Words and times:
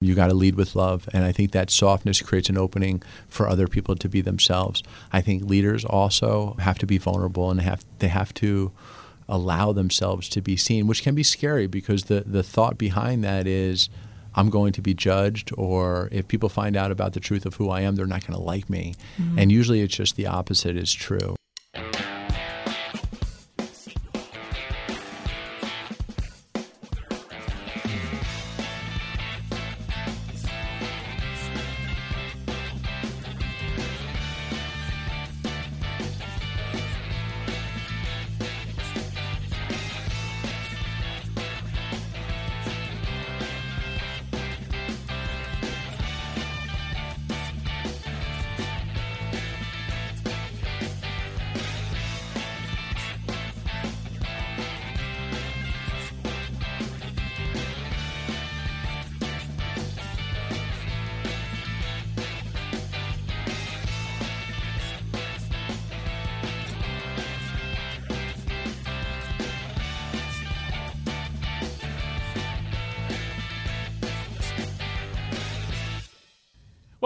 You 0.00 0.14
got 0.14 0.28
to 0.28 0.34
lead 0.34 0.54
with 0.54 0.74
love. 0.74 1.08
And 1.12 1.24
I 1.24 1.32
think 1.32 1.52
that 1.52 1.70
softness 1.70 2.22
creates 2.22 2.48
an 2.48 2.56
opening 2.56 3.02
for 3.28 3.48
other 3.48 3.68
people 3.68 3.96
to 3.96 4.08
be 4.08 4.22
themselves. 4.22 4.82
I 5.12 5.20
think 5.20 5.44
leaders 5.44 5.84
also 5.84 6.56
have 6.58 6.78
to 6.78 6.86
be 6.86 6.96
vulnerable 6.96 7.50
and 7.50 7.60
have 7.60 7.84
they 7.98 8.08
have 8.08 8.32
to 8.34 8.72
allow 9.28 9.72
themselves 9.72 10.28
to 10.30 10.40
be 10.40 10.56
seen, 10.56 10.86
which 10.86 11.02
can 11.02 11.14
be 11.14 11.22
scary 11.22 11.66
because 11.66 12.04
the, 12.04 12.22
the 12.26 12.42
thought 12.42 12.78
behind 12.78 13.22
that 13.24 13.46
is 13.46 13.88
I'm 14.34 14.48
going 14.48 14.72
to 14.74 14.82
be 14.82 14.94
judged, 14.94 15.52
or 15.56 16.08
if 16.12 16.28
people 16.28 16.48
find 16.48 16.76
out 16.76 16.90
about 16.90 17.12
the 17.12 17.20
truth 17.20 17.44
of 17.46 17.56
who 17.56 17.68
I 17.68 17.82
am, 17.82 17.96
they're 17.96 18.06
not 18.06 18.26
going 18.26 18.38
to 18.38 18.44
like 18.44 18.70
me. 18.70 18.94
Mm-hmm. 19.18 19.38
And 19.38 19.52
usually 19.52 19.80
it's 19.80 19.94
just 19.94 20.16
the 20.16 20.26
opposite 20.26 20.76
is 20.76 20.92
true. 20.92 21.36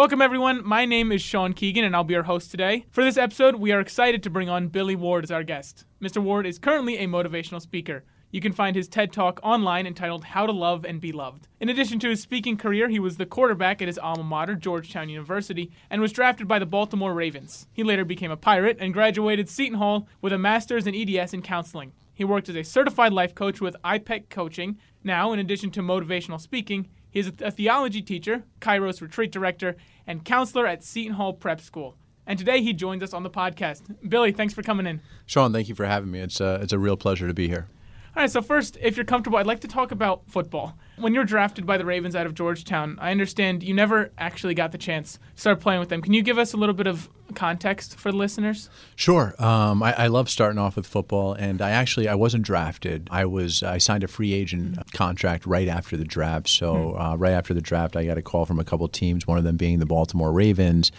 Welcome, 0.05 0.20
everyone. 0.20 0.60
My 0.66 0.84
name 0.84 1.10
is 1.12 1.22
Sean 1.22 1.55
Keegan, 1.55 1.83
and 1.83 1.97
I'll 1.97 2.05
be 2.05 2.12
your 2.12 2.24
host 2.24 2.50
today. 2.50 2.84
For 2.91 3.02
this 3.02 3.16
episode, 3.16 3.55
we 3.55 3.72
are 3.72 3.80
excited 3.80 4.22
to 4.22 4.28
bring 4.28 4.50
on 4.50 4.69
Billy 4.69 4.94
Ward 4.94 5.24
as 5.24 5.30
our 5.30 5.42
guest. 5.42 5.86
Mr. 5.98 6.22
Ward 6.22 6.44
is 6.44 6.58
currently 6.58 6.98
a 6.98 7.06
motivational 7.06 7.62
speaker. 7.62 8.05
You 8.30 8.42
can 8.42 8.52
find 8.52 8.77
his 8.77 8.86
TED 8.86 9.14
Talk 9.14 9.41
online 9.42 9.86
entitled 9.86 10.25
How 10.25 10.44
to 10.44 10.52
Love 10.52 10.84
and 10.84 11.00
Be 11.00 11.10
Loved. 11.10 11.48
In 11.58 11.70
addition 11.70 11.98
to 12.00 12.10
his 12.10 12.20
speaking 12.20 12.58
career, 12.58 12.91
he 12.91 12.98
was 12.98 13.16
the 13.16 13.25
quarterback 13.25 13.80
at 13.80 13.88
his 13.88 13.97
alma 13.97 14.25
mater, 14.25 14.55
Georgetown 14.55 15.08
University, 15.08 15.70
and 15.88 16.02
was 16.02 16.12
drafted 16.12 16.47
by 16.47 16.58
the 16.58 16.66
Baltimore 16.66 17.14
Ravens. 17.14 17.66
He 17.72 17.82
later 17.82 18.05
became 18.05 18.30
a 18.30 18.36
pirate 18.36 18.77
and 18.80 18.92
graduated 18.92 19.48
Seton 19.48 19.78
Hall 19.78 20.06
with 20.20 20.34
a 20.34 20.38
master's 20.38 20.86
in 20.86 20.94
EDS 20.94 21.32
in 21.32 21.41
counseling. 21.41 21.92
He 22.12 22.25
worked 22.25 22.50
as 22.50 22.56
a 22.56 22.62
certified 22.62 23.14
life 23.14 23.34
coach 23.34 23.62
with 23.62 23.75
IPEC 23.82 24.28
Coaching. 24.28 24.77
Now, 25.02 25.32
in 25.32 25.38
addition 25.38 25.70
to 25.70 25.80
motivational 25.80 26.38
speaking, 26.41 26.88
he 27.15 27.20
is 27.20 27.31
a 27.41 27.53
theology 27.53 28.03
teacher, 28.03 28.43
Kairos 28.61 29.01
retreat 29.01 29.31
director, 29.31 29.77
and 30.05 30.25
counselor 30.25 30.67
at 30.67 30.83
Seton 30.83 31.15
Hall 31.15 31.33
Prep 31.33 31.61
School. 31.61 31.97
And 32.27 32.37
today 32.37 32.61
he 32.61 32.73
joins 32.73 33.05
us 33.05 33.15
on 33.15 33.23
the 33.23 33.31
podcast. 33.31 33.83
Billy, 34.09 34.33
thanks 34.33 34.53
for 34.53 34.65
coming 34.65 34.84
in. 34.84 35.01
Sean, 35.25 35.53
thank 35.53 35.69
you 35.69 35.77
for 35.77 35.87
having 35.87 36.11
me. 36.11 36.19
It's, 36.19 36.41
uh, 36.41 36.59
it's 36.61 36.73
a 36.73 36.79
real 36.79 36.97
pleasure 36.97 37.29
to 37.29 37.34
be 37.34 37.47
here. 37.47 37.69
All 38.17 38.23
right, 38.23 38.31
so 38.31 38.43
first, 38.43 38.77
if 38.81 38.97
you're 38.97 39.05
comfortable, 39.05 39.39
I'd 39.39 39.47
like 39.47 39.61
to 39.61 39.69
talk 39.69 39.93
about 39.93 40.23
football. 40.29 40.77
When 40.97 41.15
you're 41.15 41.25
drafted 41.25 41.67
by 41.67 41.79
the 41.79 41.84
Ravens 41.84 42.17
out 42.17 42.27
of 42.27 42.34
Georgetown, 42.34 42.98
I 43.01 43.12
understand 43.12 43.62
you 43.62 43.75
never 43.75 44.11
actually 44.19 44.55
got 44.55 44.73
the 44.73 44.78
chance 44.78 45.21
to 45.37 45.41
start 45.41 45.61
playing 45.61 45.78
with 45.78 45.91
them. 45.91 46.03
Can 46.03 46.15
you 46.15 46.23
give 46.23 46.39
us 46.39 46.53
a 46.53 46.56
little 46.56 46.75
bit 46.75 46.89
of 46.89 47.09
context 47.35 47.99
for 47.99 48.11
the 48.11 48.17
listeners? 48.17 48.69
Sure. 48.97 49.35
Um, 49.39 49.83
I, 49.83 50.05
I, 50.05 50.07
love 50.07 50.31
starting 50.31 50.59
off 50.59 50.77
with 50.77 50.87
football, 50.87 51.34
and 51.34 51.61
I 51.61 51.71
actually 51.71 52.09
I 52.09 52.15
wasn't 52.15 52.45
drafted. 52.45 53.09
I 53.11 53.25
was 53.25 53.62
I 53.62 53.78
signed 53.78 54.05
a 54.05 54.09
free 54.09 54.33
agent 54.33 54.72
mm-hmm. 54.72 54.97
contract 54.97 55.47
right 55.47 55.69
after 55.69 55.97
the 55.97 56.05
draft. 56.05 56.49
So 56.49 56.75
mm-hmm. 56.75 57.00
uh, 57.00 57.17
right 57.17 57.33
after 57.33 57.55
the 57.55 57.61
draft, 57.61 57.97
I 57.97 58.06
got 58.06 58.19
a 58.19 58.23
call 58.23 58.47
from 58.47 58.59
a 58.59 58.65
couple 58.65 58.87
teams. 58.89 59.27
One 59.27 59.39
of 59.39 59.44
them 59.44 59.56
being 59.56 59.78
the 59.78 59.87
Baltimore 59.87 60.33
Ravens, 60.33 60.93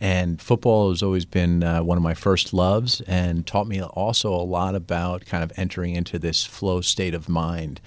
and 0.00 0.40
football 0.40 0.90
has 0.90 1.02
always 1.02 1.24
been 1.24 1.62
uh, 1.62 1.82
one 1.82 1.98
of 1.98 2.02
my 2.02 2.14
first 2.14 2.54
loves, 2.54 3.00
and 3.02 3.46
taught 3.46 3.66
me 3.66 3.82
also 3.82 4.32
a 4.32 4.42
lot 4.42 4.74
about 4.74 5.26
kind 5.26 5.44
of 5.44 5.52
entering 5.56 5.94
into 5.94 6.18
this 6.18 6.44
flow 6.44 6.80
state 6.80 7.14
of 7.14 7.28
mind. 7.28 7.80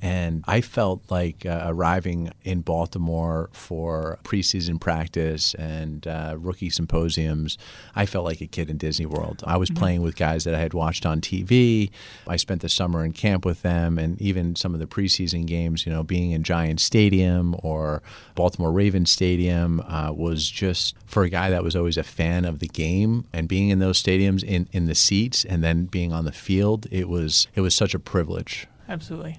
And 0.00 0.44
I 0.46 0.60
felt 0.60 1.02
like 1.10 1.44
uh, 1.44 1.64
arriving 1.66 2.30
in 2.44 2.60
Baltimore 2.60 3.50
for 3.52 4.18
preseason 4.22 4.80
practice 4.80 5.54
and 5.54 6.06
uh, 6.06 6.36
rookie 6.38 6.70
symposiums, 6.70 7.58
I 7.96 8.06
felt 8.06 8.24
like 8.24 8.40
a 8.40 8.46
kid 8.46 8.70
in 8.70 8.76
Disney 8.76 9.06
World. 9.06 9.42
I 9.46 9.56
was 9.56 9.70
mm-hmm. 9.70 9.78
playing 9.78 10.02
with 10.02 10.14
guys 10.16 10.44
that 10.44 10.54
I 10.54 10.60
had 10.60 10.72
watched 10.72 11.04
on 11.04 11.20
TV. 11.20 11.90
I 12.28 12.36
spent 12.36 12.62
the 12.62 12.68
summer 12.68 13.04
in 13.04 13.12
camp 13.12 13.44
with 13.44 13.62
them, 13.62 13.98
and 13.98 14.20
even 14.22 14.54
some 14.54 14.72
of 14.72 14.80
the 14.80 14.86
preseason 14.86 15.46
games, 15.46 15.84
you 15.84 15.92
know, 15.92 16.04
being 16.04 16.30
in 16.30 16.44
Giant 16.44 16.80
Stadium 16.80 17.56
or 17.62 18.02
Baltimore 18.34 18.70
Ravens 18.72 19.10
Stadium 19.10 19.80
uh, 19.80 20.12
was 20.12 20.48
just 20.48 20.94
for 21.06 21.24
a 21.24 21.30
guy 21.30 21.50
that 21.50 21.64
was 21.64 21.74
always 21.74 21.96
a 21.96 22.04
fan 22.04 22.44
of 22.44 22.60
the 22.60 22.68
game 22.68 23.26
and 23.32 23.48
being 23.48 23.70
in 23.70 23.80
those 23.80 24.00
stadiums 24.00 24.44
in, 24.44 24.68
in 24.72 24.86
the 24.86 24.94
seats 24.94 25.44
and 25.44 25.64
then 25.64 25.86
being 25.86 26.12
on 26.12 26.24
the 26.24 26.32
field, 26.32 26.86
it 26.90 27.08
was 27.08 27.48
it 27.54 27.60
was 27.60 27.74
such 27.74 27.94
a 27.94 27.98
privilege. 27.98 28.66
Absolutely. 28.88 29.38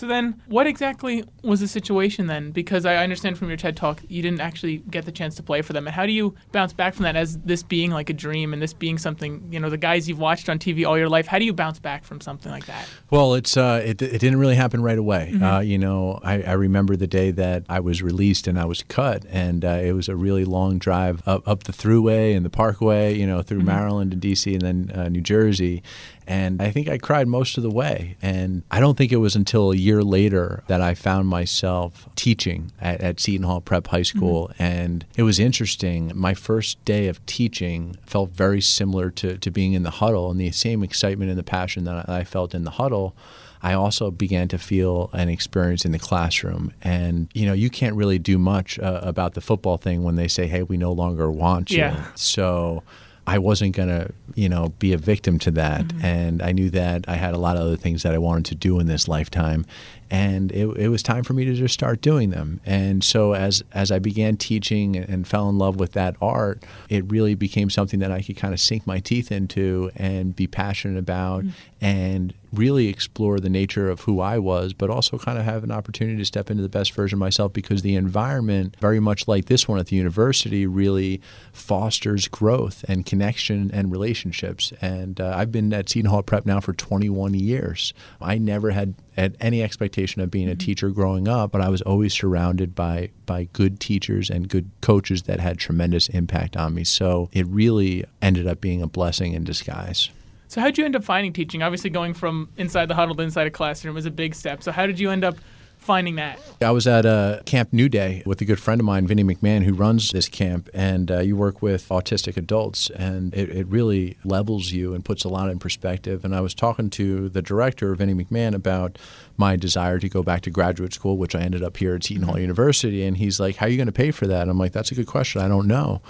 So 0.00 0.06
then, 0.06 0.40
what 0.46 0.66
exactly 0.66 1.24
was 1.42 1.60
the 1.60 1.68
situation 1.68 2.26
then? 2.26 2.52
Because 2.52 2.86
I 2.86 2.96
understand 2.96 3.36
from 3.36 3.48
your 3.48 3.58
TED 3.58 3.76
talk, 3.76 4.00
you 4.08 4.22
didn't 4.22 4.40
actually 4.40 4.78
get 4.78 5.04
the 5.04 5.12
chance 5.12 5.34
to 5.34 5.42
play 5.42 5.60
for 5.60 5.74
them. 5.74 5.86
And 5.86 5.94
how 5.94 6.06
do 6.06 6.12
you 6.12 6.34
bounce 6.52 6.72
back 6.72 6.94
from 6.94 7.02
that 7.02 7.16
as 7.16 7.36
this 7.40 7.62
being 7.62 7.90
like 7.90 8.08
a 8.08 8.14
dream 8.14 8.54
and 8.54 8.62
this 8.62 8.72
being 8.72 8.96
something, 8.96 9.46
you 9.52 9.60
know, 9.60 9.68
the 9.68 9.76
guys 9.76 10.08
you've 10.08 10.18
watched 10.18 10.48
on 10.48 10.58
TV 10.58 10.86
all 10.86 10.96
your 10.96 11.10
life? 11.10 11.26
How 11.26 11.38
do 11.38 11.44
you 11.44 11.52
bounce 11.52 11.78
back 11.78 12.04
from 12.04 12.22
something 12.22 12.50
like 12.50 12.64
that? 12.64 12.88
Well, 13.10 13.34
it's 13.34 13.58
uh, 13.58 13.82
it, 13.84 14.00
it 14.00 14.20
didn't 14.20 14.38
really 14.38 14.54
happen 14.54 14.82
right 14.82 14.96
away. 14.96 15.32
Mm-hmm. 15.34 15.44
Uh, 15.44 15.60
you 15.60 15.76
know, 15.76 16.18
I, 16.22 16.44
I, 16.44 16.52
remember 16.52 16.96
the 16.96 17.06
day 17.06 17.30
that 17.32 17.64
I 17.68 17.80
was 17.80 18.02
released 18.02 18.46
and 18.46 18.58
I 18.58 18.64
was 18.64 18.82
cut, 18.84 19.26
and 19.28 19.66
uh, 19.66 19.80
it 19.82 19.92
was 19.92 20.08
a 20.08 20.16
really 20.16 20.46
long 20.46 20.78
drive 20.78 21.22
up, 21.28 21.46
up 21.46 21.64
the 21.64 21.72
thruway 21.72 22.34
and 22.34 22.42
the 22.42 22.48
parkway, 22.48 23.14
you 23.14 23.26
know, 23.26 23.42
through 23.42 23.58
mm-hmm. 23.58 23.66
Maryland 23.66 24.14
and 24.14 24.22
D.C. 24.22 24.54
and 24.54 24.62
then 24.62 24.92
uh, 24.98 25.10
New 25.10 25.20
Jersey. 25.20 25.82
And 26.30 26.62
I 26.62 26.70
think 26.70 26.88
I 26.88 26.96
cried 26.96 27.26
most 27.26 27.56
of 27.56 27.64
the 27.64 27.70
way. 27.70 28.16
And 28.22 28.62
I 28.70 28.78
don't 28.78 28.96
think 28.96 29.10
it 29.10 29.16
was 29.16 29.34
until 29.34 29.72
a 29.72 29.76
year 29.76 30.04
later 30.04 30.62
that 30.68 30.80
I 30.80 30.94
found 30.94 31.26
myself 31.26 32.08
teaching 32.14 32.70
at, 32.80 33.00
at 33.00 33.18
Seton 33.18 33.44
Hall 33.44 33.60
Prep 33.60 33.88
High 33.88 34.02
School. 34.02 34.46
Mm-hmm. 34.52 34.62
And 34.62 35.06
it 35.16 35.24
was 35.24 35.40
interesting. 35.40 36.12
My 36.14 36.34
first 36.34 36.82
day 36.84 37.08
of 37.08 37.24
teaching 37.26 37.96
felt 38.06 38.30
very 38.30 38.60
similar 38.60 39.10
to, 39.10 39.38
to 39.38 39.50
being 39.50 39.72
in 39.72 39.82
the 39.82 39.90
huddle 39.90 40.30
and 40.30 40.40
the 40.40 40.52
same 40.52 40.84
excitement 40.84 41.30
and 41.30 41.38
the 41.38 41.42
passion 41.42 41.82
that 41.82 42.08
I 42.08 42.22
felt 42.22 42.54
in 42.54 42.62
the 42.62 42.70
huddle. 42.70 43.16
I 43.60 43.72
also 43.72 44.12
began 44.12 44.46
to 44.48 44.58
feel 44.58 45.10
an 45.12 45.28
experience 45.28 45.84
in 45.84 45.90
the 45.90 45.98
classroom. 45.98 46.72
And, 46.80 47.28
you 47.34 47.44
know, 47.44 47.54
you 47.54 47.70
can't 47.70 47.96
really 47.96 48.20
do 48.20 48.38
much 48.38 48.78
uh, 48.78 49.00
about 49.02 49.34
the 49.34 49.40
football 49.40 49.78
thing 49.78 50.04
when 50.04 50.14
they 50.14 50.28
say, 50.28 50.46
hey, 50.46 50.62
we 50.62 50.76
no 50.76 50.92
longer 50.92 51.28
want 51.28 51.72
you. 51.72 51.78
Yeah. 51.78 52.06
So 52.14 52.84
I 53.26 53.38
wasn't 53.38 53.76
going 53.76 53.88
to, 53.88 54.12
you 54.34 54.48
know, 54.48 54.70
be 54.78 54.92
a 54.92 54.98
victim 54.98 55.38
to 55.40 55.50
that. 55.52 55.82
Mm-hmm. 55.82 56.04
And 56.04 56.42
I 56.42 56.52
knew 56.52 56.70
that 56.70 57.04
I 57.08 57.16
had 57.16 57.34
a 57.34 57.38
lot 57.38 57.56
of 57.56 57.62
other 57.62 57.76
things 57.76 58.02
that 58.02 58.14
I 58.14 58.18
wanted 58.18 58.46
to 58.46 58.54
do 58.54 58.80
in 58.80 58.86
this 58.86 59.08
lifetime 59.08 59.66
and 60.10 60.50
it, 60.50 60.66
it, 60.76 60.88
was 60.88 61.02
time 61.02 61.22
for 61.22 61.34
me 61.34 61.44
to 61.44 61.54
just 61.54 61.72
start 61.72 62.00
doing 62.00 62.30
them. 62.30 62.60
And 62.66 63.04
so 63.04 63.34
as 63.34 63.62
as 63.72 63.92
I 63.92 64.00
began 64.00 64.36
teaching 64.36 64.96
and 64.96 65.26
fell 65.26 65.48
in 65.48 65.56
love 65.56 65.78
with 65.78 65.92
that 65.92 66.16
art, 66.20 66.64
it 66.88 67.08
really 67.10 67.36
became 67.36 67.70
something 67.70 68.00
that 68.00 68.10
I 68.10 68.20
could 68.20 68.36
kind 68.36 68.52
of 68.52 68.58
sink 68.58 68.86
my 68.86 68.98
teeth 68.98 69.30
into 69.30 69.90
and 69.94 70.34
be 70.34 70.48
passionate 70.48 70.98
about 70.98 71.44
mm-hmm. 71.44 71.50
And 71.80 72.34
really 72.52 72.88
explore 72.88 73.38
the 73.38 73.48
nature 73.48 73.88
of 73.88 74.00
who 74.00 74.20
I 74.20 74.38
was, 74.38 74.72
but 74.72 74.90
also 74.90 75.18
kind 75.18 75.38
of 75.38 75.44
have 75.44 75.64
an 75.64 75.70
opportunity 75.70 76.18
to 76.18 76.24
step 76.24 76.50
into 76.50 76.62
the 76.62 76.68
best 76.68 76.92
version 76.92 77.16
of 77.16 77.20
myself 77.20 77.52
because 77.52 77.82
the 77.82 77.94
environment, 77.94 78.76
very 78.80 79.00
much 79.00 79.28
like 79.28 79.46
this 79.46 79.68
one 79.68 79.78
at 79.78 79.86
the 79.86 79.96
university, 79.96 80.66
really 80.66 81.20
fosters 81.52 82.28
growth 82.28 82.84
and 82.88 83.06
connection 83.06 83.70
and 83.72 83.92
relationships. 83.92 84.72
And 84.80 85.20
uh, 85.20 85.32
I've 85.36 85.52
been 85.52 85.72
at 85.72 85.88
Seton 85.88 86.10
Hall 86.10 86.22
Prep 86.22 86.44
now 86.44 86.60
for 86.60 86.72
21 86.72 87.34
years. 87.34 87.94
I 88.20 88.38
never 88.38 88.70
had 88.70 88.94
had 89.16 89.36
any 89.40 89.62
expectation 89.62 90.22
of 90.22 90.30
being 90.30 90.48
a 90.48 90.52
mm-hmm. 90.52 90.58
teacher 90.58 90.88
growing 90.90 91.28
up, 91.28 91.52
but 91.52 91.60
I 91.60 91.68
was 91.68 91.82
always 91.82 92.14
surrounded 92.14 92.74
by 92.74 93.10
by 93.26 93.44
good 93.52 93.78
teachers 93.78 94.30
and 94.30 94.48
good 94.48 94.70
coaches 94.80 95.22
that 95.22 95.40
had 95.40 95.58
tremendous 95.58 96.08
impact 96.08 96.56
on 96.56 96.74
me. 96.74 96.84
So 96.84 97.28
it 97.32 97.46
really 97.46 98.04
ended 98.20 98.46
up 98.46 98.60
being 98.60 98.82
a 98.82 98.86
blessing 98.86 99.34
in 99.34 99.44
disguise. 99.44 100.10
So 100.50 100.60
how 100.60 100.66
did 100.66 100.78
you 100.78 100.84
end 100.84 100.96
up 100.96 101.04
finding 101.04 101.32
teaching? 101.32 101.62
Obviously, 101.62 101.90
going 101.90 102.12
from 102.12 102.48
inside 102.56 102.86
the 102.86 102.94
huddle 102.96 103.14
to 103.14 103.22
inside 103.22 103.46
a 103.46 103.52
classroom 103.52 103.96
is 103.96 104.04
a 104.04 104.10
big 104.10 104.34
step. 104.34 104.64
So 104.64 104.72
how 104.72 104.84
did 104.84 104.98
you 104.98 105.08
end 105.08 105.22
up 105.22 105.36
finding 105.78 106.16
that? 106.16 106.40
I 106.60 106.72
was 106.72 106.88
at 106.88 107.06
a 107.06 107.40
Camp 107.46 107.72
New 107.72 107.88
Day 107.88 108.24
with 108.26 108.40
a 108.40 108.44
good 108.44 108.58
friend 108.58 108.80
of 108.80 108.84
mine, 108.84 109.06
Vinnie 109.06 109.22
McMahon, 109.22 109.62
who 109.62 109.72
runs 109.72 110.10
this 110.10 110.28
camp, 110.28 110.68
and 110.74 111.08
uh, 111.08 111.20
you 111.20 111.36
work 111.36 111.62
with 111.62 111.88
autistic 111.90 112.36
adults, 112.36 112.90
and 112.90 113.32
it, 113.32 113.48
it, 113.50 113.66
really 113.68 114.18
levels 114.24 114.72
you 114.72 114.92
and 114.92 115.04
puts 115.04 115.22
a 115.22 115.28
lot 115.28 115.50
in 115.50 115.60
perspective. 115.60 116.24
And 116.24 116.34
I 116.34 116.40
was 116.40 116.52
talking 116.52 116.90
to 116.90 117.28
the 117.28 117.42
director, 117.42 117.94
Vinnie 117.94 118.14
McMahon, 118.14 118.52
about 118.52 118.98
my 119.36 119.54
desire 119.54 120.00
to 120.00 120.08
go 120.08 120.24
back 120.24 120.40
to 120.42 120.50
graduate 120.50 120.92
school, 120.92 121.16
which 121.16 121.36
I 121.36 121.42
ended 121.42 121.62
up 121.62 121.76
here 121.76 121.94
at 121.94 122.02
Seton 122.02 122.24
Hall 122.24 122.34
mm-hmm. 122.34 122.42
University, 122.42 123.04
and 123.04 123.16
he's 123.16 123.38
like, 123.38 123.54
"How 123.54 123.66
are 123.66 123.68
you 123.68 123.76
going 123.76 123.86
to 123.86 123.92
pay 123.92 124.10
for 124.10 124.26
that?" 124.26 124.42
And 124.42 124.50
I'm 124.50 124.58
like, 124.58 124.72
"That's 124.72 124.90
a 124.90 124.96
good 124.96 125.06
question. 125.06 125.40
I 125.40 125.46
don't 125.46 125.68
know." 125.68 126.02